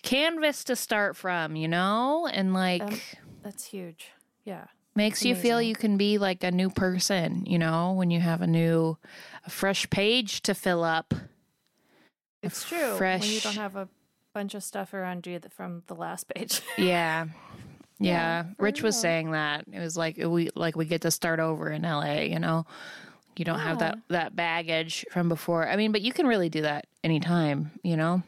canvas 0.01 0.63
to 0.65 0.75
start 0.75 1.15
from, 1.17 1.55
you 1.55 1.67
know, 1.67 2.27
and 2.31 2.53
like 2.53 2.81
Um, 2.81 2.99
That's 3.43 3.65
huge. 3.65 4.11
Yeah. 4.45 4.65
makes 4.95 5.23
you 5.23 5.35
feel 5.35 5.61
you 5.61 5.75
can 5.75 5.97
be 5.97 6.17
like 6.17 6.43
a 6.43 6.51
new 6.51 6.69
person, 6.69 7.45
you 7.45 7.57
know, 7.57 7.93
when 7.93 8.11
you 8.11 8.19
have 8.19 8.41
a 8.41 8.47
new, 8.47 8.97
a 9.45 9.49
fresh 9.49 9.89
page 9.89 10.41
to 10.43 10.53
fill 10.53 10.83
up. 10.83 11.13
It's 12.43 12.67
true. 12.67 12.95
Fresh. 12.97 13.21
When 13.21 13.31
you 13.31 13.39
don't 13.39 13.55
have 13.55 13.75
a 13.75 13.87
bunch 14.33 14.53
of 14.53 14.63
stuff 14.63 14.93
around 14.93 15.25
you 15.25 15.39
that 15.39 15.51
from 15.53 15.83
the 15.87 15.95
last 15.95 16.27
page. 16.27 16.61
Yeah. 16.77 17.25
Yeah. 17.27 17.29
Yeah, 17.99 18.43
Rich 18.57 18.83
was 18.83 18.99
saying 18.99 19.31
that. 19.31 19.65
It 19.71 19.79
was 19.79 19.95
like 19.95 20.17
we 20.17 20.49
like 20.55 20.75
we 20.75 20.85
get 20.85 21.01
to 21.03 21.11
start 21.11 21.39
over 21.39 21.69
in 21.69 21.83
LA, 21.83 22.21
you 22.21 22.39
know. 22.39 22.65
You 23.37 23.45
don't 23.45 23.59
have 23.59 23.79
that 23.79 23.99
that 24.09 24.35
baggage 24.35 25.05
from 25.11 25.29
before. 25.29 25.67
I 25.69 25.75
mean, 25.77 25.91
but 25.91 26.01
you 26.01 26.11
can 26.11 26.27
really 26.27 26.49
do 26.49 26.63
that 26.63 26.87
anytime, 27.03 27.71
you 27.83 27.95
know. 27.95 28.21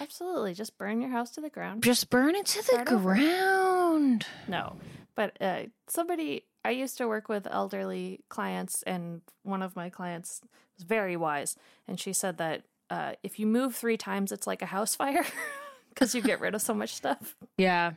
Absolutely. 0.00 0.54
Just 0.54 0.76
burn 0.76 1.00
your 1.00 1.10
house 1.10 1.30
to 1.32 1.40
the 1.40 1.50
ground. 1.50 1.82
Just 1.84 2.10
burn 2.10 2.34
it 2.34 2.46
to 2.46 2.58
the 2.58 2.64
Start 2.64 2.92
over. 2.92 3.14
ground. 3.14 4.26
No, 4.48 4.76
but 5.14 5.36
uh, 5.40 5.64
somebody 5.86 6.44
I 6.64 6.70
used 6.70 6.98
to 6.98 7.06
work 7.06 7.28
with 7.28 7.46
elderly 7.48 8.20
clients, 8.28 8.82
and 8.82 9.20
one 9.42 9.62
of 9.62 9.76
my 9.76 9.88
clients 9.88 10.40
was 10.76 10.84
very 10.84 11.16
wise, 11.16 11.54
and 11.86 12.00
she 12.00 12.12
said 12.12 12.38
that 12.38 12.62
uh, 12.90 13.12
if 13.22 13.38
you 13.38 13.46
move 13.46 13.74
three 13.74 13.96
times, 13.96 14.32
it's 14.32 14.46
like 14.46 14.62
a 14.62 14.66
house 14.66 14.94
fire 14.94 15.24
because 15.88 16.14
you 16.14 16.22
get 16.22 16.40
rid 16.40 16.54
of 16.54 16.62
so 16.62 16.74
much 16.74 16.94
stuff. 16.94 17.36
Yeah. 17.56 17.92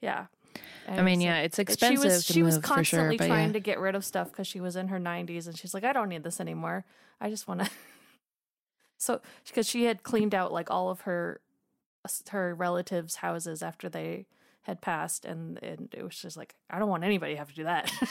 Yeah, 0.00 0.26
I 0.88 1.02
mean, 1.02 1.20
yeah, 1.20 1.40
it's 1.40 1.56
She 1.56 1.62
expensive 1.62 2.04
was 2.04 2.24
she 2.24 2.42
was 2.42 2.56
for 2.56 2.62
sure, 2.62 2.74
constantly 2.74 3.16
but 3.18 3.26
trying 3.26 3.48
yeah. 3.48 3.52
to 3.52 3.60
get 3.60 3.78
rid 3.78 3.94
of 3.94 4.04
stuff 4.04 4.30
because 4.30 4.46
she 4.46 4.60
was 4.60 4.76
in 4.76 4.88
her 4.88 4.98
90s, 4.98 5.46
and 5.46 5.56
she's 5.56 5.74
like, 5.74 5.84
I 5.84 5.92
don't 5.92 6.08
need 6.08 6.24
this 6.24 6.40
anymore. 6.40 6.84
I 7.20 7.28
just 7.28 7.46
want 7.46 7.60
to. 7.60 7.70
so 8.98 9.20
because 9.46 9.68
she 9.68 9.84
had 9.84 10.02
cleaned 10.02 10.34
out 10.34 10.52
like 10.52 10.70
all 10.70 10.90
of 10.90 11.02
her 11.02 11.40
her 12.30 12.54
relatives' 12.54 13.16
houses 13.16 13.62
after 13.62 13.88
they 13.88 14.26
had 14.62 14.80
passed, 14.80 15.24
and 15.26 15.62
and 15.62 15.94
it 15.96 16.02
was 16.02 16.16
just 16.16 16.36
like 16.36 16.54
I 16.70 16.78
don't 16.78 16.88
want 16.88 17.04
anybody 17.04 17.34
to 17.34 17.38
have 17.38 17.50
to 17.50 17.54
do 17.54 17.64
that. 17.64 17.92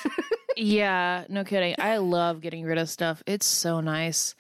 Yeah, 0.60 1.24
no 1.30 1.46
kidding. 1.46 1.76
I 1.80 1.98
love 1.98 2.42
getting 2.42 2.66
rid 2.66 2.78
of 2.78 2.90
stuff. 2.90 3.24
It's 3.26 3.46
so 3.46 3.80
nice. 3.80 4.36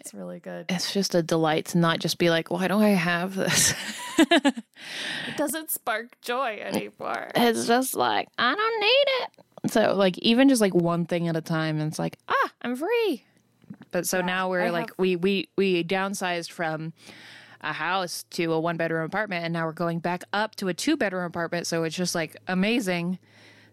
It's 0.00 0.14
really 0.14 0.40
good. 0.40 0.66
It's 0.68 0.92
just 0.92 1.14
a 1.14 1.22
delight 1.22 1.66
to 1.66 1.78
not 1.78 1.98
just 2.00 2.18
be 2.18 2.30
like, 2.30 2.50
why 2.50 2.66
don't 2.66 2.82
I 2.82 2.90
have 2.90 3.34
this? 3.34 3.74
It 5.28 5.36
doesn't 5.36 5.70
spark 5.70 6.20
joy 6.20 6.58
anymore. 6.60 7.28
it's 7.34 7.66
just 7.66 7.94
like, 7.94 8.28
I 8.38 8.54
don't 8.54 8.80
need 8.80 9.06
it. 9.66 9.70
So, 9.72 9.94
like, 9.94 10.18
even 10.18 10.48
just 10.48 10.60
like 10.60 10.74
one 10.74 11.06
thing 11.06 11.28
at 11.28 11.36
a 11.36 11.40
time, 11.40 11.78
and 11.80 11.88
it's 11.88 11.98
like, 11.98 12.18
ah, 12.28 12.50
I'm 12.62 12.74
free. 12.76 13.24
But 13.90 14.06
so 14.06 14.20
now 14.20 14.48
we're 14.50 14.62
I 14.62 14.70
like, 14.70 14.88
have- 14.90 14.98
we, 14.98 15.16
we, 15.16 15.48
we 15.56 15.84
downsized 15.84 16.50
from 16.50 16.92
a 17.60 17.72
house 17.72 18.24
to 18.30 18.52
a 18.52 18.60
one 18.60 18.76
bedroom 18.76 19.04
apartment, 19.04 19.44
and 19.44 19.52
now 19.52 19.64
we're 19.66 19.72
going 19.72 19.98
back 20.00 20.24
up 20.32 20.56
to 20.56 20.68
a 20.68 20.74
two 20.74 20.96
bedroom 20.96 21.24
apartment. 21.24 21.66
So 21.66 21.84
it's 21.84 21.96
just 21.96 22.14
like 22.14 22.36
amazing 22.48 23.18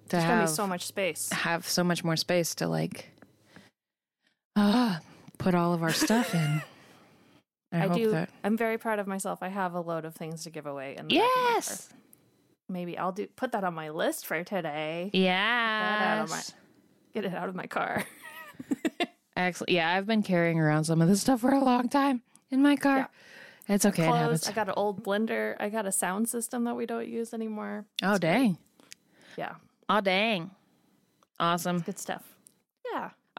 to 0.10 0.16
There's 0.16 0.24
have 0.24 0.48
be 0.50 0.54
so 0.54 0.68
much 0.68 0.86
space. 0.86 1.30
have 1.32 1.68
so 1.68 1.84
much 1.84 2.04
more 2.04 2.16
space 2.16 2.54
to 2.56 2.68
like 2.68 3.10
uh, 4.56 4.98
put 5.40 5.56
all 5.56 5.74
of 5.74 5.82
our 5.82 5.92
stuff 5.92 6.36
in. 6.36 6.62
I, 7.72 7.86
I, 7.86 7.88
do. 7.90 8.12
that 8.12 8.30
I'm 8.44 8.58
very 8.58 8.78
proud 8.78 9.00
of 9.00 9.08
myself. 9.08 9.40
I 9.44 9.48
have 9.50 9.74
a 9.74 9.82
load 9.82 10.04
of 10.06 10.16
things 10.16 10.44
to 10.44 10.50
give 10.52 10.66
away. 10.68 10.96
In 10.98 11.08
the 11.08 11.16
back 11.18 11.24
of 11.24 11.44
my 11.44 11.52
car. 11.52 11.54
yes, 11.56 11.90
Maybe 12.68 12.98
I'll 12.98 13.12
do 13.12 13.26
put 13.36 13.52
that 13.54 13.64
on 13.64 13.74
my 13.74 13.90
list 13.90 14.26
for 14.28 14.44
today. 14.44 15.10
yeah, 15.14 16.18
out 16.20 16.24
of 16.26 16.30
my- 16.30 16.42
Get 17.14 17.26
it 17.26 17.34
out 17.34 17.50
of 17.50 17.56
my 17.56 17.66
car. 17.66 18.06
excellent. 19.36 19.70
Yeah, 19.72 19.92
I've 19.92 20.06
been 20.06 20.22
carrying 20.24 20.60
around 20.60 20.84
some 20.84 21.02
of 21.02 21.08
this 21.08 21.22
stuff 21.22 21.42
for 21.42 21.52
a 21.52 21.64
long 21.64 21.90
time 21.90 22.22
in 22.52 22.62
my 22.62 22.76
car. 22.76 23.10
It's 23.68 23.86
okay. 23.86 24.04
It 24.04 24.08
Clothes. 24.08 24.20
happens. 24.22 24.48
I 24.48 24.52
got 24.54 24.68
an 24.68 24.74
old 24.78 25.04
blender. 25.04 25.56
I 25.60 25.70
got 25.70 25.86
a 25.86 25.92
sound 25.92 26.28
system 26.30 26.64
that 26.66 26.76
we 26.76 26.86
don't 26.86 27.08
use 27.08 27.34
anymore. 27.34 27.86
Oh 28.04 28.18
dang! 28.18 28.58
Yeah, 29.38 29.56
Oh 29.88 30.02
dang! 30.02 30.52
Awesome. 31.40 31.80
good 31.80 31.98
stuff. 32.00 32.24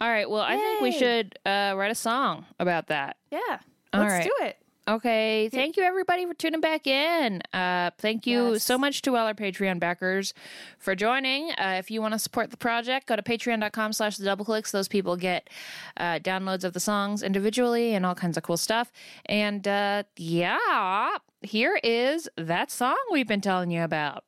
Yeah, 0.01 0.07
All 0.07 0.13
right. 0.13 0.29
Well, 0.31 0.43
I 0.43 0.57
think 0.57 0.81
we 0.81 0.93
should 0.93 1.39
uh, 1.45 1.75
write 1.77 1.91
a 1.91 1.95
song 1.95 2.47
about 2.59 2.89
that. 2.89 3.17
yeah. 3.31 3.59
All 3.93 4.01
Let's 4.03 4.13
right. 4.13 4.25
do 4.25 4.47
it. 4.47 4.57
Okay. 4.89 5.49
Thank 5.51 5.77
you 5.77 5.83
everybody 5.83 6.27
for 6.27 6.35
tuning 6.35 6.61
back 6.61 6.87
in. 6.87 7.43
Uh, 7.53 7.91
thank 7.99 8.27
you 8.27 8.53
Yes. 8.55 8.65
so 8.65 8.79
much 8.79 9.03
to 9.03 9.17
all 9.17 9.27
our 9.27 9.35
Patreon 9.35 9.79
backers 9.79 10.33
for 10.79 10.95
joining. 10.95 11.51
Uh, 11.53 11.77
if 11.79 11.91
you 11.91 12.01
want 12.01 12.13
to 12.15 12.19
support 12.19 12.51
the 12.51 12.57
project, 12.57 13.07
go 13.07 13.15
to 13.17 13.23
patreon.com 13.23 13.93
slash 13.93 14.17
the 14.17 14.25
Doubleclicks. 14.25 14.71
Those 14.71 14.89
people 14.89 15.17
get 15.17 15.51
uh, 15.97 16.19
downloads 16.21 16.65
of 16.65 16.73
the 16.73 16.81
songs 16.81 17.23
individually 17.23 17.95
and 17.95 18.07
all 18.07 18.15
kinds 18.15 18.37
of 18.37 18.43
cool 18.43 18.57
stuff. 18.57 18.91
And 19.27 19.67
uh, 19.69 20.05
yeah, 20.17 21.19
here 21.43 21.79
is 21.85 22.29
that 22.37 22.71
song 22.71 22.97
we've 23.13 23.29
been 23.29 23.41
telling 23.43 23.71
you 23.71 23.83
about. 23.83 24.25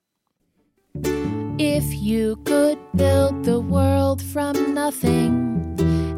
If 1.59 1.95
you 1.95 2.37
could 2.45 2.79
build 2.97 3.45
the 3.45 3.61
world 3.61 4.23
from 4.23 4.75
nothing, 4.75 5.52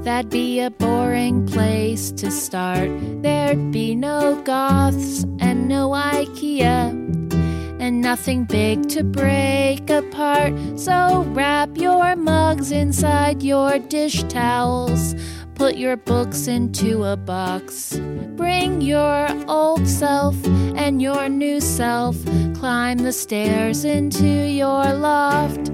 that'd 0.05 0.31
be 0.31 0.61
a 0.61 0.71
boring 0.71 1.47
place 1.47 2.13
to 2.13 2.31
start. 2.31 2.91
There'd 3.23 3.73
be 3.73 3.95
no 3.95 4.41
Goths 4.43 5.25
and 5.41 5.67
no 5.67 5.91
IKEA, 5.91 6.91
and 7.81 8.01
nothing 8.01 8.45
big 8.45 8.89
to 8.91 9.03
break 9.03 9.89
apart. 9.89 10.53
So 10.79 11.25
wrap 11.29 11.77
your 11.77 12.17
mugs 12.17 12.71
inside 12.71 13.43
your 13.43 13.79
dish 13.79 14.23
towels. 14.25 15.15
Put 15.55 15.77
your 15.77 15.97
books 15.97 16.49
into 16.49 17.05
a 17.05 17.17
box. 17.17 17.97
Bring 18.37 18.83
your 18.83 19.29
old 19.49 19.89
self 19.89 20.37
and 20.77 21.01
your 21.01 21.29
new 21.29 21.61
self. 21.61 22.17
Climb 22.55 22.99
the 22.99 23.13
stairs 23.13 23.85
into 23.85 24.27
your 24.27 24.93
loft. 24.93 25.71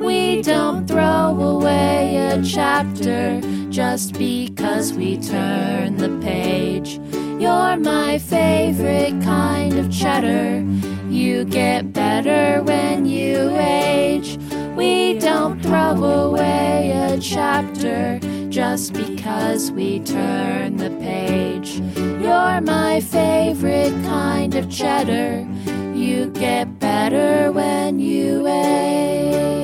We 0.00 0.42
don't 0.42 0.86
throw 0.86 1.40
away 1.40 2.16
a 2.16 2.42
chapter 2.42 3.40
just 3.72 4.12
because 4.18 4.92
we 4.92 5.16
turn 5.16 5.96
the 5.96 6.10
page. 6.20 7.00
You're 7.40 7.78
my 7.78 8.18
favorite 8.18 9.18
kind 9.22 9.78
of 9.78 9.90
cheddar. 9.90 10.60
You 11.08 11.46
get 11.46 11.90
better 11.90 12.62
when 12.62 13.06
you 13.06 13.50
age. 13.56 14.38
We 14.76 15.18
don't 15.18 15.58
throw 15.62 16.04
away 16.04 16.92
a 16.92 17.18
chapter 17.18 18.20
just 18.50 18.92
because 18.92 19.72
we 19.72 20.00
turn 20.00 20.76
the 20.76 20.90
page. 21.00 21.80
You're 21.96 22.60
my 22.60 23.00
favorite 23.00 23.94
kind 24.04 24.54
of 24.54 24.70
cheddar. 24.70 25.48
You 25.94 26.26
get 26.26 26.78
better 26.78 27.50
when 27.50 28.00
you 28.00 28.46
age. 28.46 29.61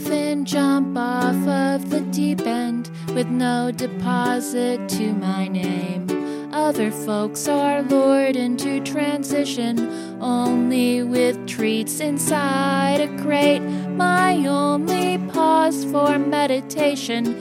Often 0.00 0.44
jump 0.46 0.96
off 0.96 1.46
of 1.46 1.90
the 1.90 2.00
deep 2.10 2.40
end 2.46 2.90
with 3.14 3.28
no 3.28 3.70
deposit 3.70 4.88
to 4.88 5.12
my 5.12 5.46
name. 5.46 6.06
Other 6.52 6.90
folks 6.90 7.46
are 7.46 7.82
lured 7.82 8.34
into 8.34 8.80
transition 8.80 9.78
only 10.22 11.02
with 11.02 11.46
treats 11.46 12.00
inside 12.00 13.00
a 13.00 13.22
crate. 13.22 13.60
My 13.60 14.36
only 14.46 15.18
pause 15.32 15.84
for 15.84 16.18
meditation 16.18 17.36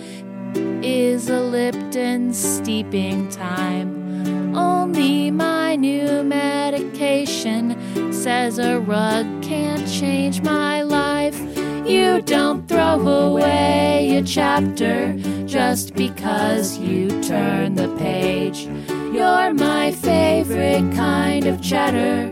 is 0.83 1.29
a 1.29 1.39
Lipton 1.39 2.33
steeping 2.33 3.29
time. 3.29 4.55
Only 4.55 5.31
my 5.31 5.77
new 5.77 6.23
medication 6.23 8.11
says 8.11 8.59
a 8.59 8.79
rug 8.79 9.25
can't 9.41 9.87
change 9.89 10.41
my 10.41 10.81
life. 10.81 11.48
You 11.89 12.21
don't 12.21 12.67
throw 12.67 12.99
away 13.07 14.15
a 14.17 14.21
chapter 14.21 15.17
just 15.47 15.95
because 15.95 16.77
you 16.77 17.09
turn 17.23 17.73
the 17.73 17.87
page. 17.97 18.67
You're 19.11 19.55
my 19.55 19.91
favorite 19.93 20.93
kind 20.93 21.47
of 21.47 21.63
cheddar. 21.63 22.29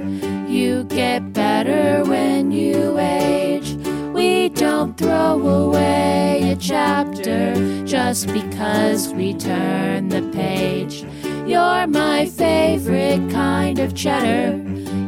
You 0.48 0.84
get 0.84 1.34
better 1.34 2.04
when 2.08 2.52
you 2.52 3.00
age. 3.00 3.72
We 4.14 4.50
don't 4.50 4.96
throw 4.96 5.42
away 5.42 6.52
a 6.52 6.56
chapter 6.56 7.56
just 7.84 8.28
because 8.28 9.12
we 9.12 9.34
turn 9.34 10.10
the 10.10 10.22
page. 10.34 11.04
You're 11.48 11.88
my 11.88 12.28
favorite 12.28 13.32
kind 13.32 13.80
of 13.80 13.96
cheddar. 13.96 14.62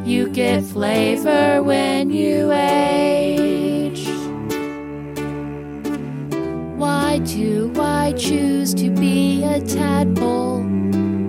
You 0.03 0.27
get 0.27 0.63
flavor 0.63 1.61
when 1.61 2.09
you 2.09 2.51
age. 2.51 3.98
Why 6.79 7.17
do 7.17 7.73
I 7.75 8.13
choose 8.13 8.73
to 8.75 8.89
be 8.89 9.43
a 9.43 9.59
tadpole 9.59 10.61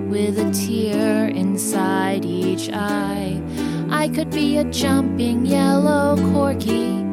with 0.07 0.39
a 0.39 0.49
tear 0.51 1.27
inside 1.27 2.23
each 2.23 2.69
eye? 2.71 3.43
I 3.89 4.07
could 4.07 4.29
be 4.29 4.59
a 4.59 4.63
jumping 4.63 5.45
yellow 5.45 6.15
corky 6.31 7.03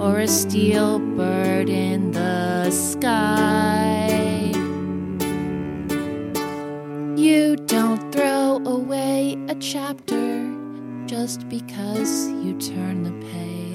or 0.00 0.20
a 0.20 0.28
steel 0.28 1.00
bird 1.00 1.68
in 1.68 2.12
the 2.12 2.70
sky. 2.70 4.52
You 7.16 7.56
don't 7.66 8.12
throw 8.12 8.62
away 8.64 9.36
a 9.48 9.56
chapter 9.56 10.54
just 11.06 11.48
because 11.48 12.28
you 12.44 12.56
turn 12.60 13.02
the 13.02 13.26
page. 13.26 13.65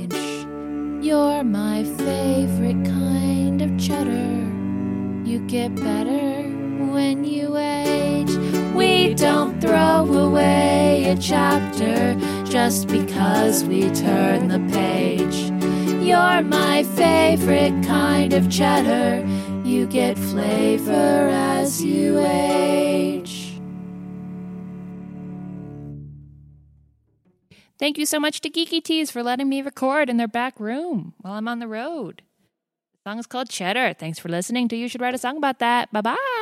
You're 1.02 1.44
my 1.44 1.84
favorite 1.84 2.86
kind 2.86 3.60
of 3.60 3.76
cheddar. 3.80 4.48
You 5.28 5.40
get 5.48 5.74
better 5.74 6.44
when 6.94 7.24
you 7.24 7.58
age. 7.58 8.30
We 8.76 9.16
don't 9.16 9.60
throw 9.60 10.06
away 10.06 11.06
a 11.10 11.18
chapter 11.18 12.16
just 12.46 12.88
because 12.88 13.64
we 13.64 13.90
turn 13.90 14.48
the 14.48 14.60
page. 14.72 15.50
You're 16.06 16.44
my 16.44 16.84
favorite 16.96 17.84
kind 17.84 18.34
of 18.34 18.52
cheddar. 18.52 19.26
You 19.68 19.88
get 19.88 20.20
flavor 20.20 21.30
as 21.32 21.84
you 21.84 22.20
age. 22.20 23.41
Thank 27.82 27.98
you 27.98 28.06
so 28.06 28.20
much 28.20 28.42
to 28.42 28.50
Geeky 28.52 28.84
Tees 28.84 29.10
for 29.10 29.24
letting 29.24 29.50
me 29.50 29.64
record 29.64 30.08
in 30.08 30.18
their 30.18 30.28
back 30.28 30.60
room 30.60 31.16
while 31.18 31.34
I'm 31.34 31.48
on 31.48 31.58
the 31.58 31.68
road. 31.68 32.22
The 32.94 33.10
song 33.10 33.18
is 33.18 33.26
called 33.26 33.50
Cheddar. 33.50 33.96
Thanks 33.98 34.20
for 34.20 34.30
listening 34.30 34.68
to 34.68 34.76
You 34.76 34.88
Should 34.88 35.02
Write 35.02 35.16
a 35.16 35.18
Song 35.18 35.36
About 35.36 35.58
That. 35.58 35.92
Bye 35.92 36.02
bye. 36.02 36.41